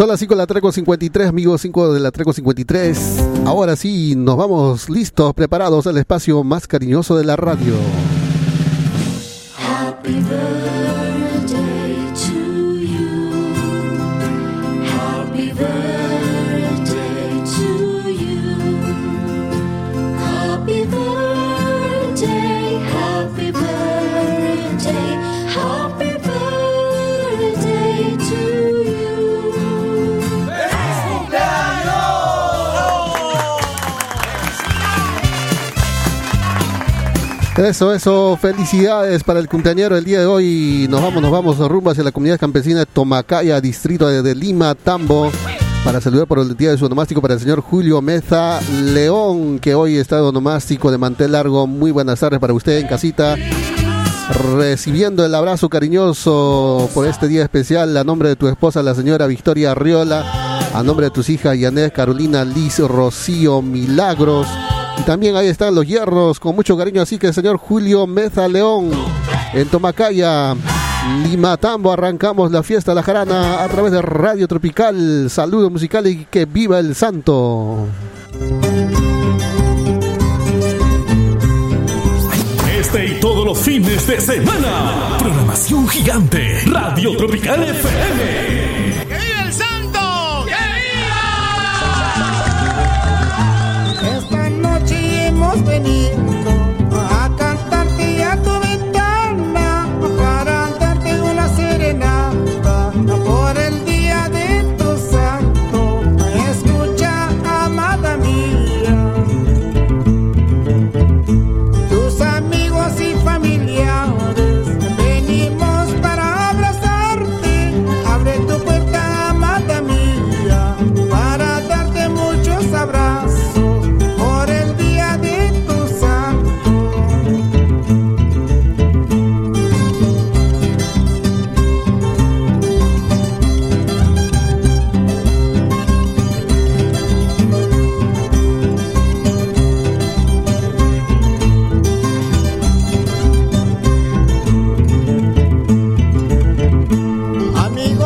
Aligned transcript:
Son 0.00 0.08
las 0.08 0.18
5 0.18 0.32
de 0.32 0.38
la 0.38 0.46
Treco 0.46 0.72
53, 0.72 1.28
amigos, 1.28 1.60
5 1.60 1.92
de 1.92 2.00
la 2.00 2.10
Treco 2.10 2.32
53. 2.32 3.18
Ahora 3.44 3.76
sí, 3.76 4.14
nos 4.16 4.34
vamos 4.38 4.88
listos, 4.88 5.34
preparados 5.34 5.86
al 5.86 5.98
espacio 5.98 6.42
más 6.42 6.66
cariñoso 6.66 7.18
de 7.18 7.24
la 7.24 7.36
radio. 7.36 7.74
Eso, 37.60 37.92
eso, 37.92 38.38
felicidades 38.40 39.22
para 39.22 39.38
el 39.38 39.46
cumpleañero 39.46 39.94
el 39.94 40.02
día 40.02 40.20
de 40.20 40.24
hoy. 40.24 40.86
Nos 40.88 41.02
vamos, 41.02 41.20
nos 41.20 41.30
vamos 41.30 41.58
rumbo 41.58 41.90
hacia 41.90 42.02
la 42.02 42.10
comunidad 42.10 42.40
campesina 42.40 42.78
de 42.78 42.86
Tomacaya, 42.86 43.60
distrito 43.60 44.08
de, 44.08 44.34
Lima, 44.34 44.74
Tambo, 44.74 45.30
para 45.84 46.00
saludar 46.00 46.26
por 46.26 46.38
el 46.38 46.56
día 46.56 46.70
de 46.70 46.78
su 46.78 46.86
onomástico 46.86 47.20
para 47.20 47.34
el 47.34 47.40
señor 47.40 47.60
Julio 47.60 48.00
Meza 48.00 48.60
León, 48.82 49.58
que 49.58 49.74
hoy 49.74 49.98
está 49.98 50.16
de 50.16 50.22
onomástico 50.22 50.90
de 50.90 50.96
mantel 50.96 51.32
largo. 51.32 51.66
Muy 51.66 51.90
buenas 51.90 52.18
tardes 52.18 52.40
para 52.40 52.54
usted 52.54 52.78
en 52.78 52.88
casita. 52.88 53.36
Recibiendo 54.56 55.26
el 55.26 55.34
abrazo 55.34 55.68
cariñoso 55.68 56.88
por 56.94 57.06
este 57.06 57.28
día 57.28 57.42
especial 57.42 57.94
a 57.94 58.04
nombre 58.04 58.30
de 58.30 58.36
tu 58.36 58.48
esposa, 58.48 58.82
la 58.82 58.94
señora 58.94 59.26
Victoria 59.26 59.72
Arriola, 59.72 60.70
a 60.72 60.82
nombre 60.82 61.04
de 61.04 61.10
tus 61.10 61.28
hijas 61.28 61.58
Yanet, 61.58 61.92
Carolina, 61.92 62.42
Liz, 62.42 62.78
Rocío, 62.78 63.60
Milagros 63.60 64.46
también 65.06 65.36
ahí 65.36 65.48
están 65.48 65.74
los 65.74 65.86
hierros, 65.86 66.38
con 66.38 66.54
mucho 66.54 66.76
cariño. 66.76 67.02
Así 67.02 67.18
que 67.18 67.28
el 67.28 67.34
señor 67.34 67.56
Julio 67.56 68.06
Meza 68.06 68.48
León, 68.48 68.90
en 69.52 69.68
Tomacaya, 69.68 70.54
Lima 71.24 71.56
Tambo, 71.56 71.92
arrancamos 71.92 72.50
la 72.52 72.62
fiesta 72.62 72.94
La 72.94 73.02
Jarana 73.02 73.62
a 73.62 73.68
través 73.68 73.92
de 73.92 74.02
Radio 74.02 74.46
Tropical. 74.46 75.28
Saludos 75.28 75.70
musicales 75.70 76.14
y 76.14 76.24
que 76.26 76.44
viva 76.44 76.78
el 76.78 76.94
santo. 76.94 77.86
Este 82.78 83.06
y 83.06 83.20
todos 83.20 83.44
los 83.44 83.58
fines 83.58 84.06
de 84.06 84.20
semana. 84.20 85.16
Programación 85.18 85.88
gigante. 85.88 86.60
Radio 86.66 87.16
Tropical 87.16 87.62
FM. 87.62 88.79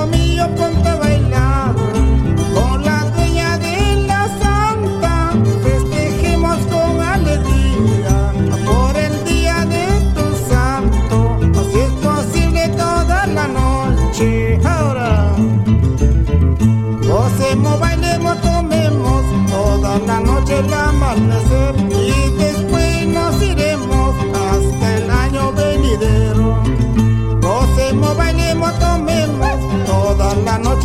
me 0.07 0.39
up 0.39 0.74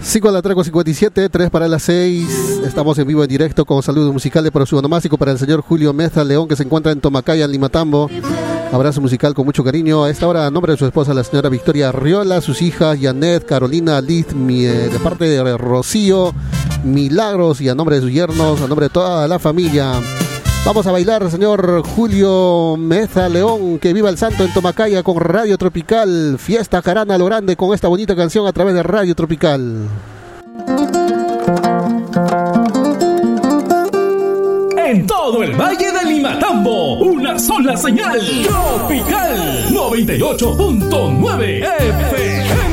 Cinco 0.00 0.28
a 0.30 0.32
la 0.32 0.40
Traco 0.40 0.64
57, 0.64 1.28
3 1.28 1.50
para 1.50 1.68
las 1.68 1.82
6. 1.82 2.62
Estamos 2.64 2.98
en 2.98 3.06
vivo 3.06 3.22
en 3.22 3.28
directo 3.28 3.66
con 3.66 3.82
saludos 3.82 4.10
musicales 4.10 4.50
para 4.52 4.64
su 4.64 4.78
onomástico 4.78 5.18
para 5.18 5.32
el 5.32 5.38
señor 5.38 5.60
Julio 5.60 5.92
Meza 5.92 6.24
León 6.24 6.48
que 6.48 6.56
se 6.56 6.62
encuentra 6.62 6.92
en 6.92 7.00
Tomacaya, 7.02 7.44
en 7.44 7.52
Limatambo. 7.52 8.08
Abrazo 8.72 9.02
musical 9.02 9.34
con 9.34 9.44
mucho 9.44 9.62
cariño. 9.62 10.04
A 10.04 10.10
esta 10.10 10.26
hora, 10.26 10.46
a 10.46 10.50
nombre 10.50 10.72
de 10.72 10.78
su 10.78 10.86
esposa, 10.86 11.12
la 11.12 11.24
señora 11.24 11.50
Victoria 11.50 11.92
Riola, 11.92 12.40
sus 12.40 12.62
hijas 12.62 12.98
Janet, 12.98 13.44
Carolina, 13.44 14.00
Liz, 14.00 14.28
eh, 14.30 14.88
de 14.90 14.98
parte 14.98 15.26
de 15.26 15.58
Rocío, 15.58 16.32
Milagros 16.84 17.60
y 17.60 17.68
a 17.68 17.74
nombre 17.74 17.96
de 17.96 18.02
sus 18.02 18.12
yernos, 18.12 18.62
a 18.62 18.66
nombre 18.66 18.86
de 18.86 18.90
toda 18.90 19.28
la 19.28 19.38
familia. 19.38 20.00
Vamos 20.64 20.86
a 20.86 20.92
bailar, 20.92 21.28
señor 21.30 21.82
Julio 21.84 22.76
Meza 22.78 23.28
León, 23.28 23.78
que 23.80 23.92
viva 23.92 24.08
el 24.08 24.16
santo 24.16 24.44
en 24.44 24.52
Tomacaya 24.52 25.02
con 25.02 25.18
Radio 25.18 25.58
Tropical. 25.58 26.36
Fiesta 26.38 26.80
Carana 26.82 27.18
lo 27.18 27.26
grande 27.26 27.56
con 27.56 27.74
esta 27.74 27.88
bonita 27.88 28.14
canción 28.14 28.46
a 28.46 28.52
través 28.52 28.74
de 28.74 28.82
Radio 28.82 29.14
Tropical. 29.14 29.88
todo 35.06 35.42
el 35.42 35.52
valle 35.54 35.90
de 35.90 36.04
Limatambo. 36.04 36.98
Una 36.98 37.38
sola 37.38 37.76
señal. 37.76 38.20
Tropical 38.44 39.68
98.9 39.70 41.64
FM. 41.78 42.71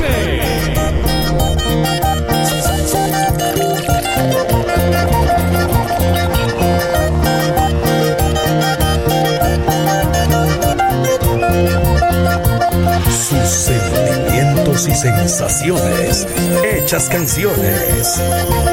Y 14.87 14.95
sensaciones, 14.95 16.27
hechas 16.63 17.09
canciones. 17.09 18.21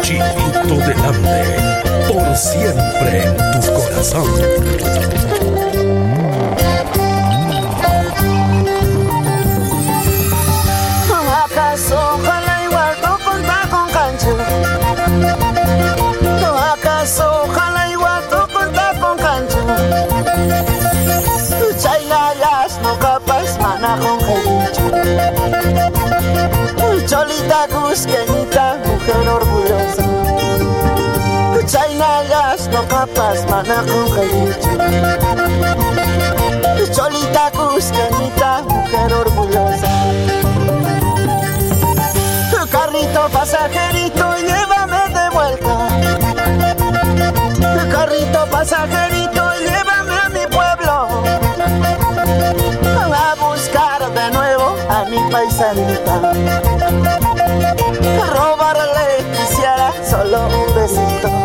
Chilito 0.03 0.76
del 0.76 0.99
Ande, 0.99 1.82
por 2.06 2.37
siempre 2.37 3.25
en 3.25 3.37
tu 3.61 3.73
corazón. 3.73 5.66
No 33.26 33.32
capas 33.32 33.50
mana 33.50 33.82
con 33.82 34.06
Cholita 36.93 37.50
cusqueñita, 37.50 38.62
mujer 38.62 39.12
orgullosa 39.12 39.88
Carrito 42.70 43.28
pasajerito, 43.32 44.34
llévame 44.37 45.08
de 45.14 45.31
vuelta. 45.31 45.88
Carrito 47.90 48.46
pasajerito, 48.50 49.43
llévame 49.61 50.14
a 50.25 50.28
mi 50.28 50.46
pueblo. 50.46 50.94
A 53.14 53.34
buscar 53.40 54.12
de 54.12 54.31
nuevo 54.31 54.76
a 54.90 55.05
mi 55.05 55.19
paisanita. 55.31 56.32
Robarle 58.34 59.25
quisiera 59.37 59.93
solo 60.05 60.49
un 60.49 60.75
besito. 60.75 61.36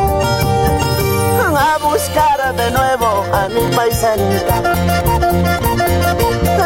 Mi 3.53 3.75
paisanita. 3.75 4.61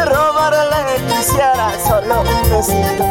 Robarle 0.04 1.00
quisiera 1.08 1.70
solo 1.86 2.20
un 2.20 2.50
besito. 2.50 3.04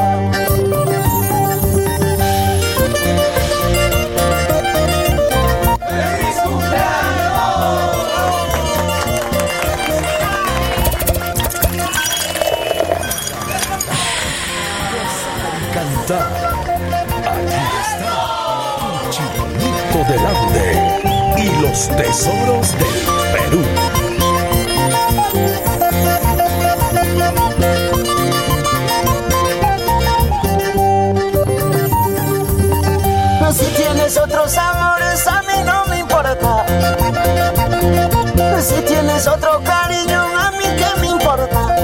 Cantar. 15.73 16.27
Aquí 17.31 17.61
está. 17.81 18.15
Chilito 19.11 19.99
del 20.07 20.25
Ande 20.25 20.84
los 21.75 21.89
tesoros 21.89 22.71
del 22.71 22.87
Perú. 23.33 23.63
Si 33.51 33.65
tienes 33.75 34.17
otros 34.17 34.57
amores, 34.57 35.27
a 35.27 35.41
mí 35.41 35.63
no 35.65 35.85
me 35.87 35.99
importa. 35.99 36.65
Si 38.61 38.81
tienes 38.83 39.27
otro 39.27 39.61
cariño, 39.63 40.21
a 40.21 40.51
mí 40.51 40.65
qué 40.77 41.01
me 41.01 41.07
importa. 41.07 41.75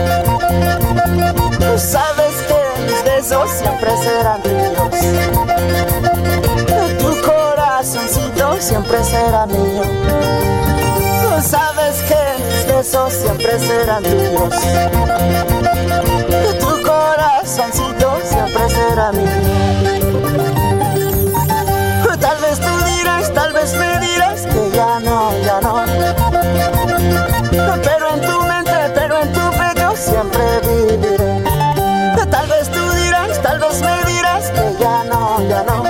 Tú 1.59 1.77
sabes 1.77 2.33
que 2.47 2.81
mis 2.83 3.03
besos 3.03 3.49
siempre 3.51 3.91
serán 3.97 4.41
tuyos. 4.41 5.60
Siempre 8.61 9.03
será 9.03 9.45
mío. 9.47 9.81
Tú 11.21 11.41
sabes 11.41 12.03
que 12.03 12.15
mis 12.45 12.67
besos 12.67 13.13
siempre 13.13 13.59
serán 13.59 14.03
tuyos. 14.03 14.55
Tu 16.59 16.81
corazoncito 16.83 18.19
siempre 18.23 18.69
será 18.69 19.11
mío. 19.13 19.27
Tal 22.19 22.37
vez 22.37 22.59
tú 22.59 22.83
dirás, 22.85 23.33
tal 23.33 23.51
vez 23.51 23.73
me 23.73 23.99
dirás 23.99 24.41
que 24.45 24.71
ya 24.75 24.99
no, 24.99 25.31
ya 25.43 25.59
no. 25.61 25.83
Pero 27.83 28.13
en 28.13 28.21
tu 28.21 28.41
mente, 28.43 28.91
pero 28.93 29.21
en 29.23 29.33
tu 29.33 29.49
pecho 29.51 29.95
siempre 29.95 30.59
viviré. 30.61 31.43
Tal 32.29 32.47
vez 32.47 32.69
tú 32.69 32.91
dirás, 32.91 33.41
tal 33.41 33.59
vez 33.59 33.81
me 33.81 34.03
dirás 34.05 34.51
que 34.51 34.75
ya 34.79 35.03
no, 35.05 35.41
ya 35.49 35.63
no. 35.63 35.81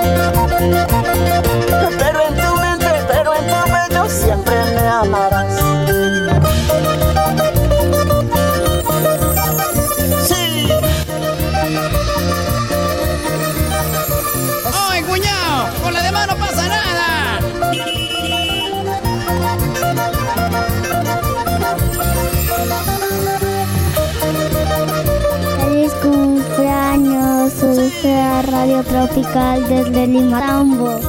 Tropical 28.62 29.68
desde 29.68 30.06
Lima 30.06 30.40
Tambo. 30.40 31.00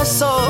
Eso. 0.00 0.48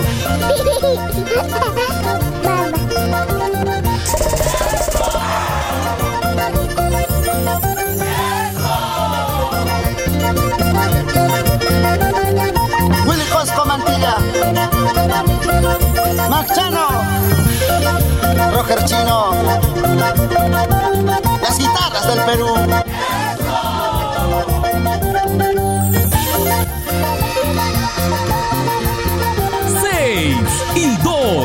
Willy 13.04 13.24
Cosco 13.32 13.64
Mantilla. 13.66 14.18
Marchano. 16.30 16.86
Roger 18.52 18.84
Chino. 18.84 19.32
Las 21.42 21.58
guitarras 21.58 22.06
del 22.06 22.20
Perú. 22.20 22.87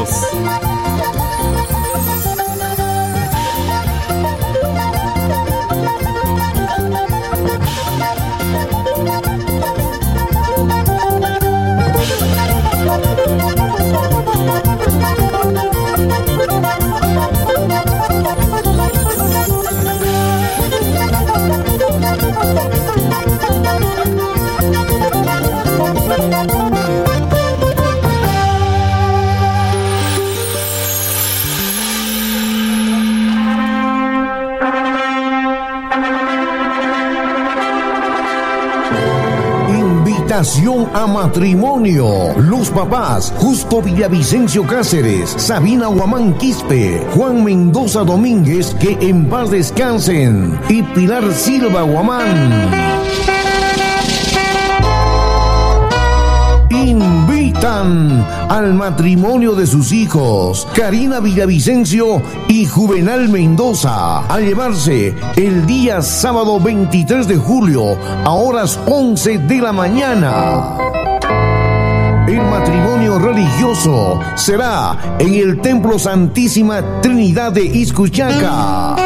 Deus. 0.06 0.63
A 40.94 41.08
matrimonio. 41.08 42.34
Los 42.38 42.70
papás, 42.70 43.34
Justo 43.38 43.82
Villavicencio 43.82 44.66
Cáceres, 44.66 45.30
Sabina 45.30 45.88
Guamán 45.88 46.38
Quispe, 46.38 47.06
Juan 47.16 47.44
Mendoza 47.44 48.04
Domínguez, 48.04 48.74
que 48.76 48.98
en 49.02 49.26
paz 49.26 49.52
descansen, 49.52 50.60
y 50.70 50.84
Pilar 50.84 51.32
Silva 51.34 51.82
Guamán. 51.82 53.03
Al 57.64 58.74
matrimonio 58.74 59.56
de 59.56 59.66
sus 59.66 59.94
hijos, 59.94 60.68
Karina 60.76 61.22
Villavicencio 61.22 62.22
y 62.50 62.66
Juvenal 62.66 63.30
Mendoza, 63.30 64.20
a 64.28 64.40
llevarse 64.42 65.16
el 65.38 65.66
día 65.66 66.02
sábado 66.02 66.60
23 66.60 67.26
de 67.26 67.38
julio 67.38 67.98
a 68.26 68.32
horas 68.32 68.78
11 68.86 69.38
de 69.38 69.58
la 69.60 69.72
mañana. 69.72 70.76
El 72.28 72.42
matrimonio 72.42 73.18
religioso 73.18 74.20
será 74.36 75.16
en 75.18 75.34
el 75.34 75.62
Templo 75.62 75.98
Santísima 75.98 77.00
Trinidad 77.02 77.54
de 77.54 77.64
Iscuchaca 77.64 79.03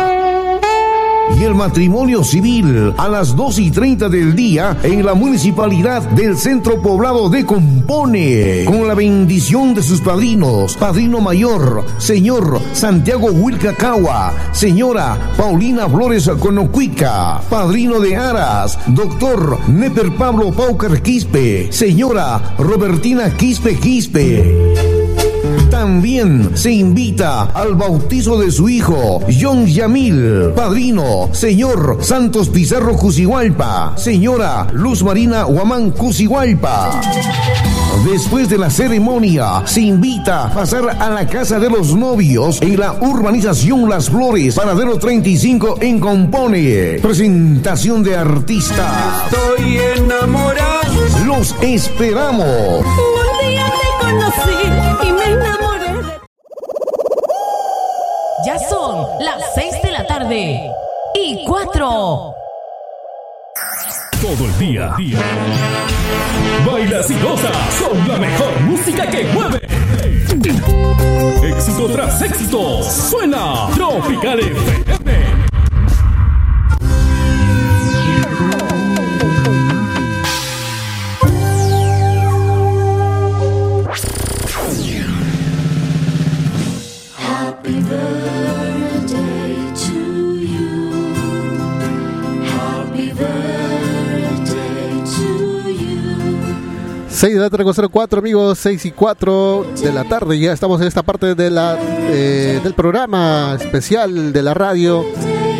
y 1.39 1.43
el 1.43 1.53
matrimonio 1.53 2.23
civil 2.23 2.93
a 2.97 3.07
las 3.07 3.35
2 3.35 3.59
y 3.59 3.71
30 3.71 4.09
del 4.09 4.35
día 4.35 4.77
en 4.83 5.05
la 5.05 5.13
municipalidad 5.13 6.01
del 6.01 6.37
centro 6.37 6.81
poblado 6.81 7.29
de 7.29 7.45
Compone, 7.45 8.65
con 8.65 8.87
la 8.87 8.95
bendición 8.95 9.75
de 9.75 9.83
sus 9.83 10.01
padrinos, 10.01 10.75
padrino 10.77 11.21
mayor, 11.21 11.85
señor 11.97 12.59
Santiago 12.73 13.27
Huilcacagua, 13.27 14.33
señora 14.51 15.17
Paulina 15.37 15.87
Flores 15.87 16.29
Conocuica, 16.39 17.41
padrino 17.49 17.99
de 17.99 18.15
Aras, 18.15 18.79
doctor 18.87 19.59
Neper 19.69 20.15
Pablo 20.15 20.51
Paucar 20.51 21.01
Quispe, 21.01 21.71
señora 21.71 22.55
Robertina 22.57 23.35
Quispe 23.35 23.75
Quispe. 23.75 24.96
También 25.77 26.57
se 26.57 26.71
invita 26.71 27.43
al 27.53 27.75
bautizo 27.75 28.35
de 28.39 28.49
su 28.49 28.67
hijo, 28.67 29.21
John 29.39 29.67
Yamil, 29.67 30.51
padrino, 30.55 31.29
señor 31.33 31.99
Santos 32.01 32.49
Pizarro 32.49 32.97
Cusigualpa, 32.97 33.93
señora 33.95 34.65
Luz 34.73 35.03
Marina 35.03 35.45
Huamán 35.45 35.91
Cusigualpa. 35.91 36.99
Después 38.11 38.49
de 38.49 38.57
la 38.57 38.71
ceremonia, 38.71 39.61
se 39.65 39.81
invita 39.81 40.45
a 40.45 40.51
pasar 40.51 40.97
a 40.99 41.11
la 41.11 41.27
casa 41.27 41.59
de 41.59 41.69
los 41.69 41.95
novios 41.95 42.59
en 42.63 42.79
la 42.79 42.93
urbanización 42.93 43.87
Las 43.87 44.09
Flores, 44.09 44.55
paradero 44.55 44.97
35 44.97 45.77
en 45.81 45.99
Compone. 45.99 46.97
Presentación 47.03 48.01
de 48.01 48.15
artista. 48.15 49.27
Estoy 49.31 49.77
enamorado. 49.97 50.87
Los 51.23 51.55
esperamos. 51.61 52.83
Un 52.83 53.47
día 53.47 53.65
te 53.65 54.05
conocí 54.05 55.07
y 55.07 55.11
me 55.11 55.23
enamoré 55.33 55.66
Ya 58.47 58.57
son 58.57 59.05
las 59.19 59.43
6 59.55 59.73
de 59.83 59.91
la 59.91 60.07
tarde 60.07 60.71
y 61.15 61.43
4. 61.45 62.33
Todo 64.21 64.45
el 64.45 64.57
día. 64.57 64.95
Bailas 66.65 67.11
y 67.11 67.19
gozas 67.19 67.81
con 67.81 68.07
la 68.07 68.17
mejor 68.17 68.61
música 68.61 69.05
que 69.09 69.25
mueve. 69.33 69.59
Éxito 71.43 71.89
tras 71.89 72.21
éxito. 72.21 72.83
Suena 72.83 73.67
Tropical 73.75 74.39
FM. 74.39 75.16
6 97.17 97.33
de 97.33 97.39
la 97.39 97.49
tarde 97.49 97.63
con 97.63 97.73
04 97.73 98.19
amigos, 98.19 98.59
6 98.59 98.85
y 98.85 98.91
4 98.91 99.65
de 99.81 99.91
la 99.91 100.03
tarde. 100.03 100.37
Ya 100.37 100.53
estamos 100.53 100.79
en 100.81 100.87
esta 100.87 101.01
parte 101.01 101.33
de 101.33 101.49
la, 101.49 101.75
eh, 101.81 102.61
del 102.63 102.75
programa 102.75 103.57
especial 103.59 104.31
de 104.31 104.43
la 104.43 104.53
radio, 104.53 105.03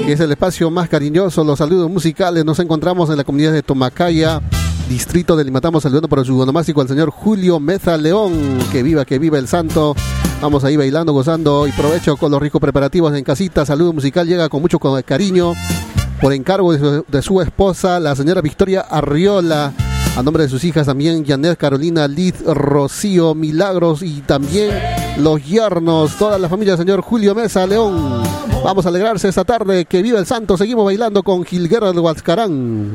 que 0.05 0.13
es 0.13 0.19
el 0.19 0.31
espacio 0.31 0.69
más 0.69 0.87
cariñoso, 0.87 1.43
los 1.43 1.57
saludos 1.57 1.89
musicales. 1.89 2.45
Nos 2.45 2.59
encontramos 2.59 3.09
en 3.09 3.17
la 3.17 3.23
comunidad 3.23 3.53
de 3.53 3.63
Tomacaya, 3.63 4.39
distrito 4.87 5.35
de 5.35 5.45
Limatamos, 5.45 5.81
saludando 5.81 6.07
por 6.07 6.23
su 6.23 6.39
onomástico 6.39 6.79
al 6.81 6.89
señor 6.89 7.09
Julio 7.09 7.59
Meza 7.59 7.97
León. 7.97 8.59
Que 8.71 8.83
viva, 8.83 9.03
que 9.03 9.17
viva 9.17 9.39
el 9.39 9.47
santo. 9.47 9.95
Vamos 10.39 10.63
ahí 10.63 10.77
bailando, 10.77 11.11
gozando 11.11 11.65
y 11.65 11.71
provecho 11.71 12.17
con 12.17 12.31
los 12.31 12.39
ricos 12.39 12.61
preparativos 12.61 13.15
en 13.15 13.23
casita. 13.23 13.65
Saludo 13.65 13.93
musical 13.93 14.27
llega 14.27 14.47
con 14.47 14.61
mucho 14.61 14.77
cariño 15.03 15.53
por 16.21 16.33
encargo 16.33 16.71
de 16.71 17.21
su 17.23 17.41
esposa, 17.41 17.99
la 17.99 18.15
señora 18.15 18.41
Victoria 18.41 18.81
Arriola. 18.81 19.73
A 20.17 20.23
nombre 20.23 20.41
de 20.41 20.49
sus 20.49 20.63
hijas 20.63 20.87
también, 20.87 21.23
Janet 21.23 21.59
Carolina, 21.59 22.07
Liz, 22.07 22.43
Rocío, 22.43 23.35
Milagros 23.35 24.01
y 24.01 24.21
también 24.21 24.71
los 25.19 25.45
yernos, 25.45 26.15
toda 26.17 26.39
la 26.39 26.49
familia 26.49 26.73
del 26.73 26.79
señor 26.79 27.01
Julio 27.01 27.35
Mesa 27.35 27.67
León. 27.67 28.23
Vamos 28.63 28.87
a 28.87 28.89
alegrarse 28.89 29.29
esta 29.29 29.45
tarde, 29.45 29.85
que 29.85 30.01
viva 30.01 30.17
el 30.17 30.25
santo. 30.25 30.57
Seguimos 30.57 30.85
bailando 30.85 31.21
con 31.21 31.43
Gilguero 31.43 31.85
del 31.85 31.99
Huascarán. 31.99 32.93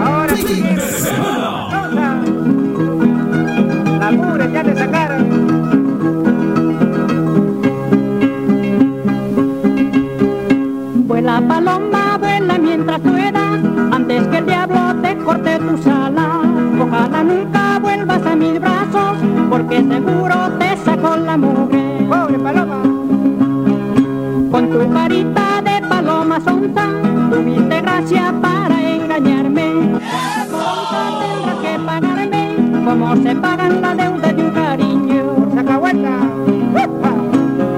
Ahora 0.00 0.36
sí. 0.36 0.62
La 3.98 4.46
ya 4.52 4.62
te 4.62 4.76
sacaron. 4.76 5.42
Vuela 11.08 11.40
paloma, 11.48 11.78
vuela 11.78 11.91
mientras 12.92 13.00
puedas, 13.00 13.94
antes 13.94 14.28
que 14.28 14.38
el 14.38 14.46
diablo 14.46 14.94
te 15.00 15.16
corte 15.18 15.58
tus 15.58 15.86
alas. 15.86 16.46
Ojalá 16.80 17.22
nunca 17.22 17.78
vuelvas 17.80 18.26
a 18.26 18.36
mis 18.36 18.60
brazos, 18.60 19.18
porque 19.48 19.78
seguro 19.78 20.34
te 20.58 20.76
sacó 20.78 21.16
la 21.16 21.36
mugre. 21.36 22.06
Pobre 22.08 22.38
paloma. 22.38 22.82
Con 24.50 24.70
tu 24.70 24.92
carita 24.92 25.62
de 25.62 25.86
paloma 25.88 26.40
sonsa, 26.40 26.88
tuviste 27.30 27.80
gracia 27.80 28.34
para 28.42 28.94
engañarme. 28.94 29.98
Sonsa 30.50 31.02
tendrás 31.20 31.56
que 31.62 31.78
pagarme, 31.86 32.84
como 32.84 33.16
se 33.16 33.34
pagan 33.36 33.80
la 33.80 33.94
deuda 33.94 34.32
de 34.32 34.42
un 34.42 34.50
cariño. 34.50 35.22
Sacahueta. 35.54 36.18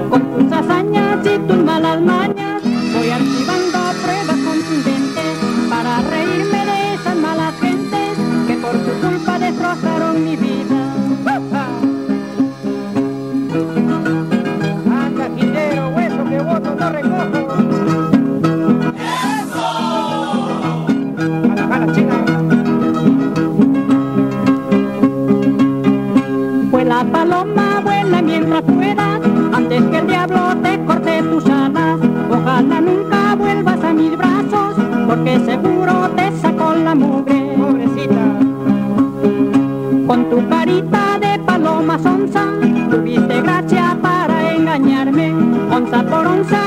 Con 0.09 0.21
tus 0.31 0.51
hazañas 0.51 1.25
y 1.25 1.37
tus 1.47 1.57
malas 1.63 2.01
mañas, 2.01 2.61
voy 2.93 3.09
archivando 3.09 3.64
por 46.15 46.27
onza 46.27 46.64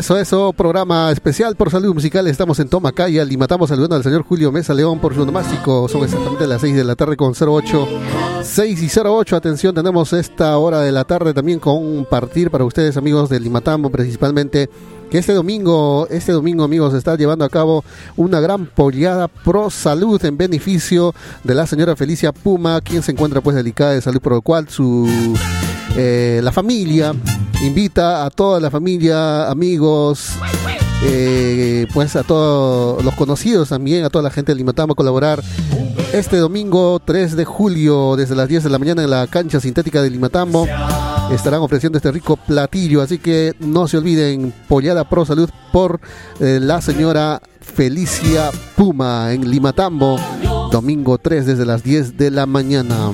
Eso, 0.00 0.16
eso, 0.16 0.54
programa 0.54 1.12
especial 1.12 1.56
por 1.56 1.70
salud 1.70 1.92
musical. 1.92 2.26
Estamos 2.26 2.58
en 2.58 2.70
Tomacaya, 2.70 3.22
Limatamos 3.22 3.68
saludando 3.68 3.96
al 3.96 4.02
señor 4.02 4.22
Julio 4.22 4.50
Mesa 4.50 4.72
León 4.72 4.98
por 4.98 5.14
su 5.14 5.26
nomástico. 5.26 5.90
Son 5.90 6.02
exactamente 6.02 6.46
las 6.46 6.62
6 6.62 6.74
de 6.74 6.84
la 6.84 6.96
tarde 6.96 7.18
con 7.18 7.34
08. 7.38 7.86
6 8.42 8.82
y 8.82 8.98
08, 8.98 9.36
atención, 9.36 9.74
tenemos 9.74 10.14
esta 10.14 10.56
hora 10.56 10.80
de 10.80 10.90
la 10.90 11.04
tarde 11.04 11.34
también 11.34 11.58
con 11.58 12.06
partir 12.06 12.50
para 12.50 12.64
ustedes, 12.64 12.96
amigos 12.96 13.28
de 13.28 13.40
Limatambo, 13.40 13.90
principalmente 13.90 14.70
que 15.10 15.18
este 15.18 15.34
domingo, 15.34 16.06
este 16.08 16.32
domingo, 16.32 16.64
amigos, 16.64 16.94
está 16.94 17.16
llevando 17.16 17.44
a 17.44 17.50
cabo 17.50 17.84
una 18.16 18.40
gran 18.40 18.64
pollada 18.64 19.28
pro 19.28 19.68
salud 19.68 20.24
en 20.24 20.38
beneficio 20.38 21.14
de 21.44 21.54
la 21.54 21.66
señora 21.66 21.94
Felicia 21.94 22.32
Puma, 22.32 22.80
quien 22.80 23.02
se 23.02 23.12
encuentra 23.12 23.42
pues 23.42 23.54
delicada 23.54 23.92
de 23.92 24.00
salud, 24.00 24.22
por 24.22 24.32
lo 24.32 24.40
cual 24.40 24.66
su 24.70 25.06
eh, 25.96 26.40
la 26.42 26.52
familia 26.52 27.14
invita 27.62 28.24
a 28.24 28.30
toda 28.30 28.60
la 28.60 28.70
familia, 28.70 29.50
amigos, 29.50 30.32
eh, 31.02 31.86
pues 31.92 32.16
a 32.16 32.22
todos 32.22 33.04
los 33.04 33.14
conocidos 33.14 33.68
también, 33.70 34.04
a 34.04 34.10
toda 34.10 34.22
la 34.22 34.30
gente 34.30 34.52
de 34.52 34.56
Limatamo 34.56 34.92
a 34.92 34.96
colaborar 34.96 35.42
este 36.12 36.38
domingo 36.38 37.00
3 37.04 37.36
de 37.36 37.44
julio 37.44 38.16
desde 38.16 38.34
las 38.34 38.48
10 38.48 38.64
de 38.64 38.70
la 38.70 38.78
mañana 38.78 39.02
en 39.02 39.10
la 39.10 39.26
cancha 39.26 39.60
sintética 39.60 40.02
de 40.02 40.10
Limatambo. 40.10 40.66
Estarán 41.30 41.60
ofreciendo 41.60 41.98
este 41.98 42.10
rico 42.10 42.36
platillo, 42.36 43.02
así 43.02 43.18
que 43.18 43.54
no 43.60 43.86
se 43.86 43.96
olviden, 43.96 44.52
Pollada 44.68 45.08
Pro 45.08 45.24
Salud 45.24 45.48
por 45.72 46.00
eh, 46.40 46.58
la 46.60 46.80
señora 46.80 47.40
Felicia 47.60 48.50
Puma 48.76 49.32
en 49.32 49.48
Limatambo, 49.48 50.18
domingo 50.72 51.18
3 51.18 51.46
desde 51.46 51.64
las 51.64 51.84
10 51.84 52.16
de 52.16 52.30
la 52.32 52.46
mañana. 52.46 53.12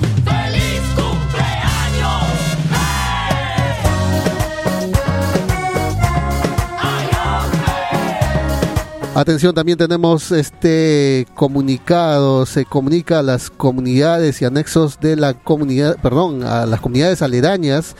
Atención, 9.17 9.55
también 9.55 9.79
tenemos 9.79 10.31
este 10.31 11.27
comunicado, 11.35 12.45
se 12.45 12.67
comunica 12.67 13.21
a 13.21 13.23
las 13.23 13.49
comunidades 13.49 14.43
y 14.43 14.45
anexos 14.45 15.01
de 15.01 15.17
la 15.17 15.33
comunidad, 15.33 15.97
perdón, 16.03 16.43
a 16.43 16.67
las 16.67 16.83
comunidades 16.83 17.23
aledañas, 17.23 17.97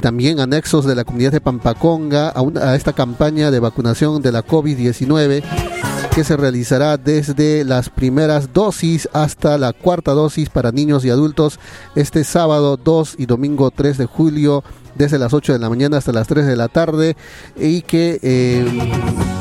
también 0.00 0.38
anexos 0.38 0.84
de 0.84 0.94
la 0.94 1.02
comunidad 1.02 1.32
de 1.32 1.40
Pampaconga, 1.40 2.28
a, 2.28 2.44
a 2.62 2.76
esta 2.76 2.92
campaña 2.92 3.50
de 3.50 3.58
vacunación 3.58 4.22
de 4.22 4.30
la 4.30 4.46
COVID-19 4.46 5.42
que 6.14 6.22
se 6.22 6.36
realizará 6.36 6.96
desde 6.96 7.64
las 7.64 7.90
primeras 7.90 8.52
dosis 8.52 9.08
hasta 9.12 9.58
la 9.58 9.72
cuarta 9.72 10.12
dosis 10.12 10.50
para 10.50 10.70
niños 10.70 11.04
y 11.04 11.10
adultos 11.10 11.58
este 11.96 12.22
sábado 12.22 12.76
2 12.76 13.16
y 13.18 13.26
domingo 13.26 13.72
3 13.72 13.98
de 13.98 14.06
julio 14.06 14.62
desde 14.94 15.18
las 15.18 15.32
8 15.32 15.52
de 15.52 15.58
la 15.58 15.68
mañana 15.68 15.96
hasta 15.96 16.12
las 16.12 16.28
3 16.28 16.46
de 16.46 16.56
la 16.56 16.68
tarde. 16.68 17.16
Y 17.56 17.82
que 17.82 18.18
eh, 18.22 18.64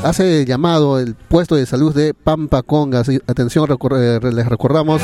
hace 0.04 0.46
llamado 0.46 1.00
el 1.00 1.16
puesto 1.16 1.56
de 1.56 1.66
salud 1.66 1.94
de 1.94 2.14
Pampa 2.14 2.62
Conga. 2.64 3.04
Atención, 3.28 3.68
eh, 3.70 4.20
les 4.34 4.46
recordamos 4.48 5.02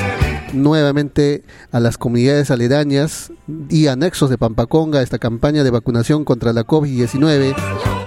nuevamente 0.54 1.44
a 1.72 1.80
las 1.80 1.98
comunidades 1.98 2.50
aledañas 2.52 3.32
y 3.70 3.88
anexos 3.88 4.30
de 4.30 4.38
Pampaconga 4.38 5.02
esta 5.02 5.20
campaña 5.20 5.64
de 5.64 5.72
vacunación 5.72 6.24
contra 6.24 6.54
la 6.54 6.64
COVID-19 6.66 7.56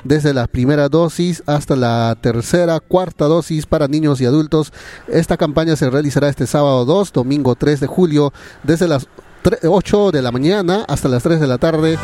desde 0.05 0.33
la 0.33 0.46
primera 0.46 0.88
dosis 0.88 1.42
hasta 1.46 1.77
la 1.77 2.16
tercera, 2.20 2.81
cuarta 2.81 3.27
dosis 3.27 3.66
para 3.66 3.88
niños 3.88 4.20
y 4.20 4.27
adultos. 4.27 4.72
Esta 5.09 5.37
campaña 5.37 5.77
se 5.77 5.90
realizará 5.90 6.29
este 6.29 6.46
sábado 6.46 6.85
2, 6.85 7.12
domingo 7.12 7.55
3 7.55 7.81
de 7.81 7.87
julio, 7.87 8.33
desde 8.62 8.88
las 8.88 9.09
tre- 9.44 9.59
8 9.68 10.11
de 10.12 10.22
la 10.22 10.33
mañana 10.33 10.85
hasta 10.88 11.09
las 11.09 11.22
3 11.24 11.40
de 11.40 11.46
la 11.46 11.59
tarde. 11.59 11.98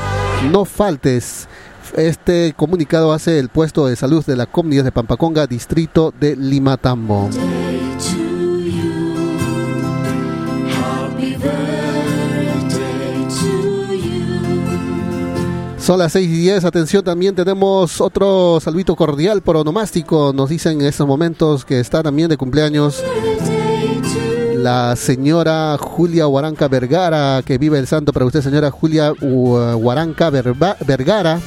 No 0.50 0.64
faltes. 0.66 1.48
Este 1.96 2.54
comunicado 2.56 3.12
hace 3.12 3.38
el 3.38 3.48
puesto 3.48 3.86
de 3.86 3.94
salud 3.96 4.24
de 4.24 4.34
la 4.36 4.46
comunidad 4.46 4.84
de 4.84 4.92
Pampaconga, 4.92 5.46
distrito 5.46 6.12
de 6.18 6.34
Limatambo. 6.34 7.30
Son 15.78 15.98
las 15.98 16.12
6 16.12 16.26
y 16.28 16.36
10. 16.38 16.64
Atención, 16.64 17.04
también 17.04 17.34
tenemos 17.34 18.00
otro 18.00 18.58
saludito 18.60 18.96
cordial 18.96 19.42
por 19.42 19.56
onomástico. 19.56 20.32
Nos 20.34 20.48
dicen 20.48 20.80
en 20.80 20.86
estos 20.86 21.06
momentos 21.06 21.64
que 21.66 21.78
está 21.78 22.02
también 22.02 22.30
de 22.30 22.38
cumpleaños 22.38 23.02
la 24.56 24.96
señora 24.96 25.76
Julia 25.78 26.26
Huaranca 26.26 26.68
Vergara, 26.68 27.42
que 27.44 27.58
vive 27.58 27.78
el 27.78 27.86
santo 27.86 28.14
para 28.14 28.24
usted, 28.24 28.40
señora 28.40 28.70
Julia 28.70 29.12
Hu- 29.12 29.76
Huaranca 29.76 30.30
Vergara. 30.30 31.38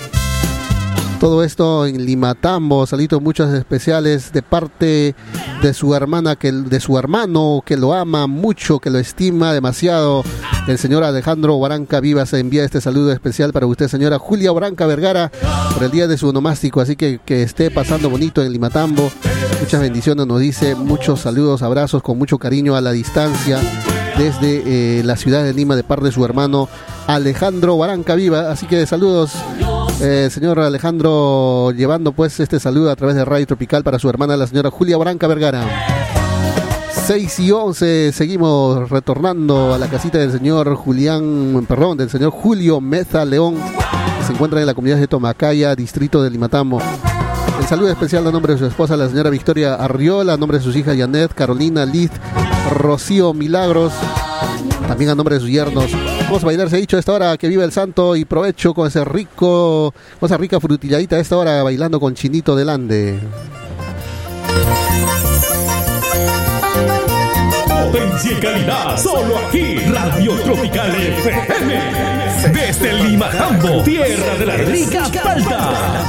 Todo 1.19 1.43
esto 1.43 1.88
en 1.88 2.06
Limatambo, 2.06 2.86
salitos 2.86 3.21
muchos 3.21 3.51
especiales 3.53 4.32
de 4.32 4.43
parte 4.43 5.15
de 5.63 5.73
su 5.73 5.95
hermana, 5.95 6.36
que 6.36 6.51
de 6.51 6.80
su 6.80 6.97
hermano, 6.99 7.63
que 7.65 7.75
lo 7.75 7.93
ama 7.93 8.27
mucho, 8.27 8.80
que 8.80 8.91
lo 8.91 8.99
estima 8.99 9.51
demasiado. 9.51 10.23
El 10.67 10.77
señor 10.77 11.03
Alejandro 11.03 11.56
Huaranca 11.56 11.99
Vivas 12.01 12.34
envía 12.34 12.63
este 12.63 12.82
saludo 12.82 13.12
especial 13.12 13.51
para 13.51 13.65
usted, 13.65 13.88
señora 13.88 14.19
Julia 14.19 14.51
Huaranca 14.51 14.86
Vergara, 14.86 15.32
por 15.73 15.84
el 15.84 15.91
día 15.91 16.08
de 16.08 16.17
su 16.17 16.30
onomástico. 16.30 16.82
Así 16.82 16.95
que 16.95 17.19
que 17.25 17.41
esté 17.41 17.71
pasando 17.71 18.12
bonito 18.12 18.43
en 18.43 18.53
Limatambo. 18.53 19.10
Muchas 19.60 19.82
bendiciones, 19.82 20.27
nos 20.27 20.39
dice, 20.39 20.75
muchos 20.75 21.21
saludos, 21.21 21.63
abrazos 21.63 22.03
con 22.03 22.19
mucho 22.19 22.38
cariño 22.38 22.75
a 22.75 22.82
la 22.82 22.91
distancia 22.91 23.60
desde 24.17 24.99
eh, 24.99 25.03
la 25.03 25.15
ciudad 25.15 25.43
de 25.43 25.53
Lima 25.53 25.75
de 25.75 25.84
parte 25.84 26.06
de 26.06 26.12
su 26.12 26.23
hermano 26.23 26.69
Alejandro 27.08 27.75
Huaranca 27.75 28.15
Viva. 28.15 28.51
Así 28.51 28.67
que 28.67 28.86
saludos, 28.86 29.32
eh, 30.01 30.29
señor 30.31 30.60
Alejandro, 30.60 31.71
llevando 31.71 32.12
pues 32.12 32.39
este 32.39 32.60
saludo 32.60 32.91
a 32.91 32.95
través 32.95 33.15
de 33.15 33.25
Radio 33.25 33.47
Tropical 33.47 33.83
para 33.83 33.99
su 33.99 34.10
hermana, 34.10 34.38
la 34.38 34.47
señora 34.47 34.69
Julia 34.69 34.97
Huaranca 34.97 35.27
Vergara. 35.27 35.65
6 37.07 37.39
y 37.39 37.51
11, 37.51 38.12
seguimos 38.12 38.89
retornando 38.89 39.73
a 39.73 39.77
la 39.77 39.88
casita 39.88 40.17
del 40.17 40.31
señor 40.31 40.75
Julián, 40.75 41.65
perdón, 41.67 41.97
del 41.97 42.10
señor 42.10 42.31
Julio 42.31 42.81
Meza 42.81 43.23
León, 43.25 43.55
que 43.55 44.25
se 44.25 44.33
encuentra 44.33 44.60
en 44.60 44.67
la 44.67 44.73
comunidad 44.73 44.97
de 44.97 45.07
Tomacaya, 45.07 45.75
distrito 45.75 46.21
de 46.21 46.29
Limatambo. 46.29 46.81
El 47.60 47.65
saludo 47.65 47.89
especial 47.89 48.27
a 48.27 48.31
nombre 48.31 48.53
de 48.53 48.60
su 48.60 48.65
esposa, 48.65 48.97
la 48.97 49.10
señora 49.10 49.29
Victoria 49.29 49.75
Arriola, 49.75 50.33
a 50.33 50.38
nombre 50.38 50.57
de 50.57 50.63
sus 50.63 50.75
hijas 50.75 50.97
Janet, 50.97 51.33
Carolina, 51.33 51.86
Liz, 51.86 52.12
Rocío 52.71 53.33
Milagros, 53.33 53.93
también 54.88 55.12
a 55.12 55.15
nombre 55.15 55.36
de 55.36 55.41
sus 55.41 55.49
yernos. 55.49 55.91
Vamos 56.27 56.43
a 56.43 56.47
bailar, 56.47 56.69
se 56.69 56.75
ha 56.75 56.79
dicho 56.79 56.97
a 56.97 56.99
esta 56.99 57.13
hora 57.13 57.37
que 57.37 57.47
viva 57.47 57.63
el 57.63 57.71
santo 57.71 58.13
y 58.17 58.25
provecho 58.25 58.73
con 58.73 58.85
ese 58.85 59.05
rico, 59.05 59.93
esa 60.21 60.35
rica 60.35 60.59
frutilladita 60.59 61.15
a 61.15 61.19
esta 61.19 61.37
hora 61.37 61.63
bailando 61.63 62.01
con 62.01 62.15
Chinito 62.15 62.53
Delande. 62.53 63.17
Potencia 67.65 68.31
y 68.33 68.35
calidad, 68.41 68.97
solo 68.97 69.37
aquí, 69.37 69.77
Radio 69.89 70.33
Tropical 70.41 70.93
FM. 70.95 71.81
Desde 72.53 72.93
Lima 73.03 73.29
Tambo, 73.29 73.81
tierra 73.83 74.35
de 74.37 74.45
la 74.45 74.57
rica 74.57 75.05
palta. 75.23 76.03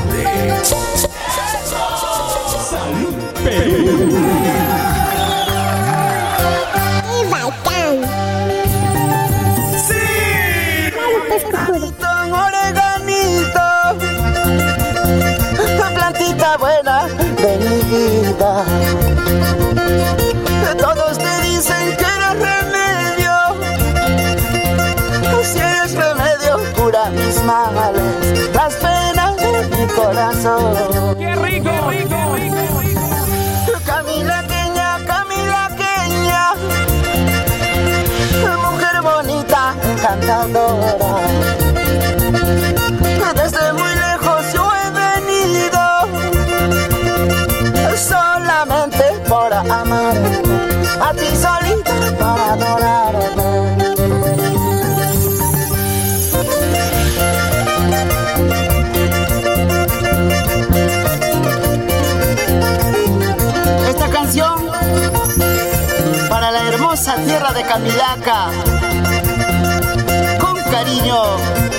Salud, 2.68 3.14
Perú. 3.44 4.77
Vida. 18.28 18.64
Todos 20.78 21.18
te 21.18 21.42
dicen 21.42 21.96
que 21.96 22.04
eres 22.04 22.34
remedio, 22.48 23.34
si 25.42 25.58
eres 25.58 25.92
remedio 25.94 26.52
cura 26.76 27.10
mis 27.10 27.42
males, 27.42 28.50
las 28.54 28.74
penas 28.74 29.36
de 29.36 29.76
mi 29.76 29.86
corazón. 29.92 30.74
¡Qué 31.18 31.34
rico, 31.36 31.70
rico, 31.90 32.16
rico! 32.34 32.56
Camila 33.86 34.44
Queña, 34.46 34.98
Camila 35.06 35.70
Queña, 35.76 36.54
mujer 38.64 39.02
bonita, 39.02 39.74
encantadora. 39.82 40.67
Esta 63.88 64.10
canción 64.10 64.68
para 66.28 66.50
la 66.50 66.68
hermosa 66.68 67.16
tierra 67.24 67.52
de 67.52 67.62
Camilaca, 67.62 68.50
con 70.38 70.60
cariño. 70.70 71.77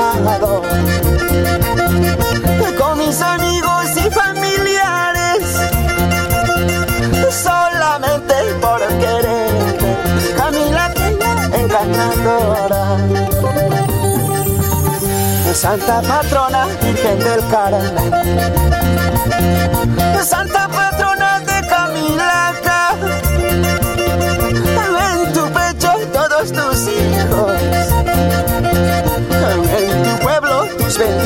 amado. 0.00 0.62
Con 2.78 2.98
mis 2.98 3.20
amigos 3.20 3.84
y 3.96 4.10
familiares, 4.10 5.44
solamente 7.30 8.34
por 8.60 8.80
quererte, 8.98 10.34
Camila 10.36 10.92
que 10.94 11.58
engañadora. 11.58 12.98
Santa 15.54 16.00
patrona, 16.02 16.66
Virgen 16.80 17.18
del 17.18 17.48
Carmen 17.48 18.42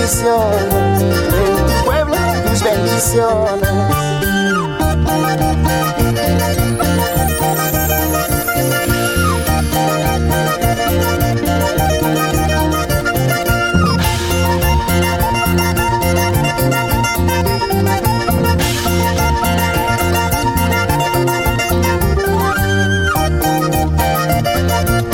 bendiciones. 0.07 1.03
En 1.03 1.67
tu 1.67 1.85
pueblo 1.85 2.17
tus 2.45 2.63
bendiciones. 2.63 3.69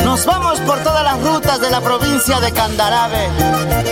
Nos 0.04 0.26
vamos 0.26 0.60
por 0.60 0.78
todas 0.80 1.04
las 1.04 1.22
rutas 1.22 1.60
de 1.60 1.70
la 1.70 1.80
provincia 1.80 2.40
de 2.40 2.52
Candarave. 2.52 3.91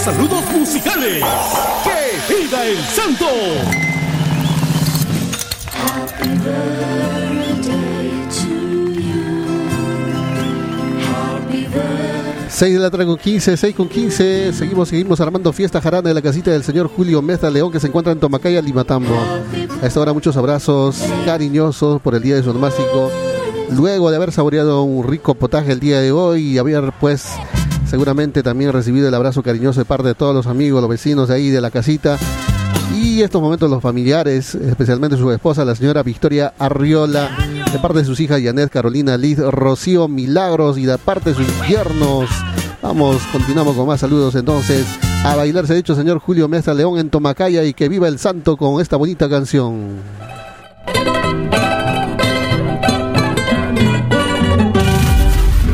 saludos 0.00 0.44
musicales. 0.52 1.22
¡Que 1.84 2.34
viva 2.34 2.64
el 2.64 2.78
santo! 2.78 3.26
6 12.48 12.74
de 12.74 12.80
la 12.80 12.90
tarde 12.90 13.06
con 13.06 13.16
15, 13.16 13.56
6 13.56 13.74
con 13.74 13.88
15. 13.88 14.52
Seguimos, 14.52 14.88
seguimos 14.88 15.20
armando 15.20 15.52
fiesta 15.52 15.80
jarana 15.80 16.08
de 16.08 16.14
la 16.14 16.22
casita 16.22 16.50
del 16.50 16.62
señor 16.62 16.88
Julio 16.88 17.22
Meza 17.22 17.50
León 17.50 17.70
que 17.70 17.80
se 17.80 17.86
encuentra 17.86 18.12
en 18.12 18.20
Tomacaya, 18.20 18.60
Limatambo. 18.60 19.14
A 19.82 19.86
esta 19.86 20.00
hora 20.00 20.12
muchos 20.12 20.36
abrazos 20.36 21.02
cariñosos 21.24 22.00
por 22.00 22.14
el 22.14 22.22
día 22.22 22.36
de 22.36 22.42
su. 22.42 22.52
Luego 23.70 24.10
de 24.10 24.16
haber 24.16 24.32
saboreado 24.32 24.82
un 24.82 25.06
rico 25.06 25.34
potaje 25.34 25.72
el 25.72 25.80
día 25.80 26.00
de 26.00 26.12
hoy 26.12 26.42
y 26.42 26.58
haber 26.58 26.92
pues 27.00 27.34
seguramente 27.90 28.44
también 28.44 28.72
recibido 28.72 29.08
el 29.08 29.14
abrazo 29.14 29.42
cariñoso 29.42 29.80
de 29.80 29.84
parte 29.84 30.06
de 30.06 30.14
todos 30.14 30.32
los 30.32 30.46
amigos, 30.46 30.80
los 30.80 30.88
vecinos 30.88 31.28
de 31.28 31.34
ahí 31.34 31.50
de 31.50 31.60
la 31.60 31.72
casita. 31.72 32.18
Y 32.96 33.22
estos 33.22 33.42
momentos 33.42 33.68
los 33.68 33.82
familiares, 33.82 34.54
especialmente 34.54 35.16
su 35.16 35.30
esposa, 35.32 35.64
la 35.64 35.74
señora 35.74 36.04
Victoria 36.04 36.54
Arriola, 36.56 37.36
de 37.72 37.78
parte 37.80 37.98
de 37.98 38.04
sus 38.04 38.20
hijas 38.20 38.40
Janet, 38.42 38.70
Carolina, 38.70 39.16
Liz, 39.16 39.38
Rocío, 39.38 40.06
Milagros 40.06 40.78
y 40.78 40.86
de 40.86 40.98
parte 40.98 41.30
de 41.30 41.36
sus 41.36 41.68
yernos. 41.68 42.30
Vamos, 42.80 43.22
continuamos 43.32 43.74
con 43.76 43.88
más 43.88 44.00
saludos 44.00 44.36
entonces. 44.36 44.86
A 45.24 45.34
bailar 45.34 45.66
se 45.66 45.72
ha 45.72 45.76
dicho 45.76 45.96
señor 45.96 46.20
Julio 46.20 46.48
Mesa 46.48 46.72
León 46.72 46.98
en 46.98 47.10
Tomacaya 47.10 47.64
y 47.64 47.74
que 47.74 47.88
viva 47.88 48.06
el 48.06 48.20
santo 48.20 48.56
con 48.56 48.80
esta 48.80 48.96
bonita 48.96 49.28
canción. 49.28 49.96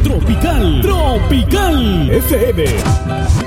Tropical, 0.02 0.81
Tropical 0.81 1.65
FM. 1.87 3.46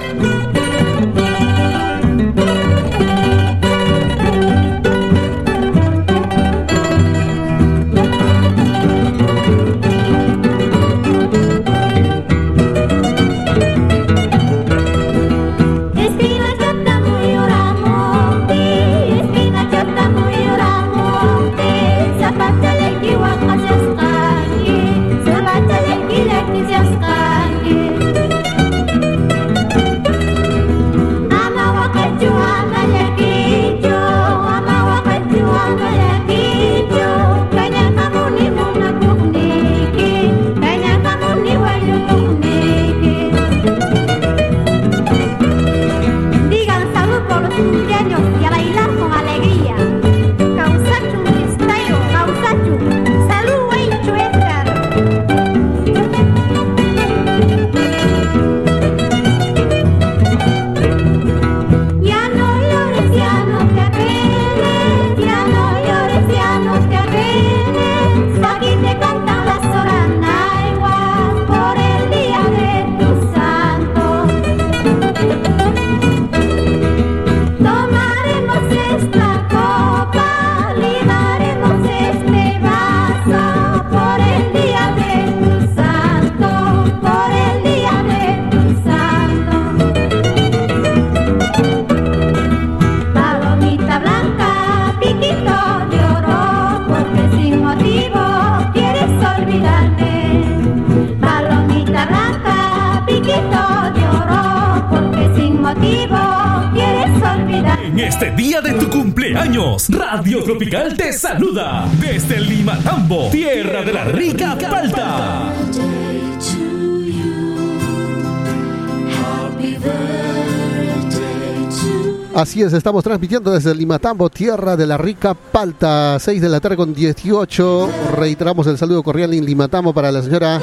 Así 122.40 122.62
es, 122.62 122.72
estamos 122.72 123.04
transmitiendo 123.04 123.52
desde 123.52 123.76
Limatambo, 123.76 124.30
tierra 124.30 124.78
de 124.78 124.88
la 124.88 124.98
rica 124.98 125.34
palta, 125.34 126.18
6 126.18 126.42
de 126.42 126.48
la 126.48 126.62
tarde 126.62 126.78
con 126.78 126.94
18. 126.94 127.90
Reiteramos 128.16 128.66
el 128.68 128.78
saludo 128.78 129.04
cordial 129.04 129.34
en 129.34 129.46
Limatambo 129.46 129.92
para 129.92 130.10
la 130.10 130.22
señora 130.22 130.62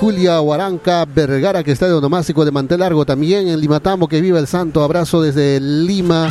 Julia 0.00 0.38
Huaranca 0.42 1.06
Vergara, 1.06 1.64
que 1.64 1.72
está 1.72 1.86
de 1.86 1.94
onomástico 1.94 2.44
de 2.44 2.50
mantel 2.50 2.80
largo 2.80 3.06
también 3.06 3.48
en 3.48 3.58
Limatambo. 3.58 4.06
Que 4.06 4.20
viva 4.20 4.38
el 4.38 4.46
santo. 4.46 4.84
Abrazo 4.84 5.22
desde 5.22 5.58
Lima. 5.60 6.28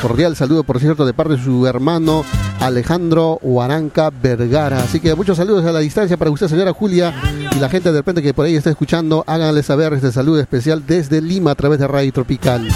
cordial 0.00 0.36
saludo, 0.36 0.62
por 0.62 0.78
cierto, 0.78 1.04
de 1.04 1.12
parte 1.12 1.32
de 1.32 1.42
su 1.42 1.66
hermano 1.66 2.24
Alejandro 2.60 3.40
Huaranca 3.42 4.10
Vergara. 4.10 4.78
Así 4.78 5.00
que 5.00 5.12
muchos 5.16 5.38
saludos 5.38 5.64
a 5.64 5.72
la 5.72 5.80
distancia 5.80 6.16
para 6.16 6.30
usted, 6.30 6.46
señora 6.46 6.72
Julia, 6.72 7.12
y 7.50 7.58
la 7.58 7.68
gente 7.68 7.90
de 7.90 7.98
repente 7.98 8.22
que 8.22 8.32
por 8.32 8.46
ahí 8.46 8.54
está 8.54 8.70
escuchando, 8.70 9.24
háganle 9.26 9.64
saber 9.64 9.92
este 9.92 10.12
saludo 10.12 10.38
especial 10.38 10.84
desde 10.86 11.20
Lima 11.20 11.50
a 11.50 11.54
través 11.56 11.80
de 11.80 11.88
Radio 11.88 12.12
Tropical. 12.12 12.68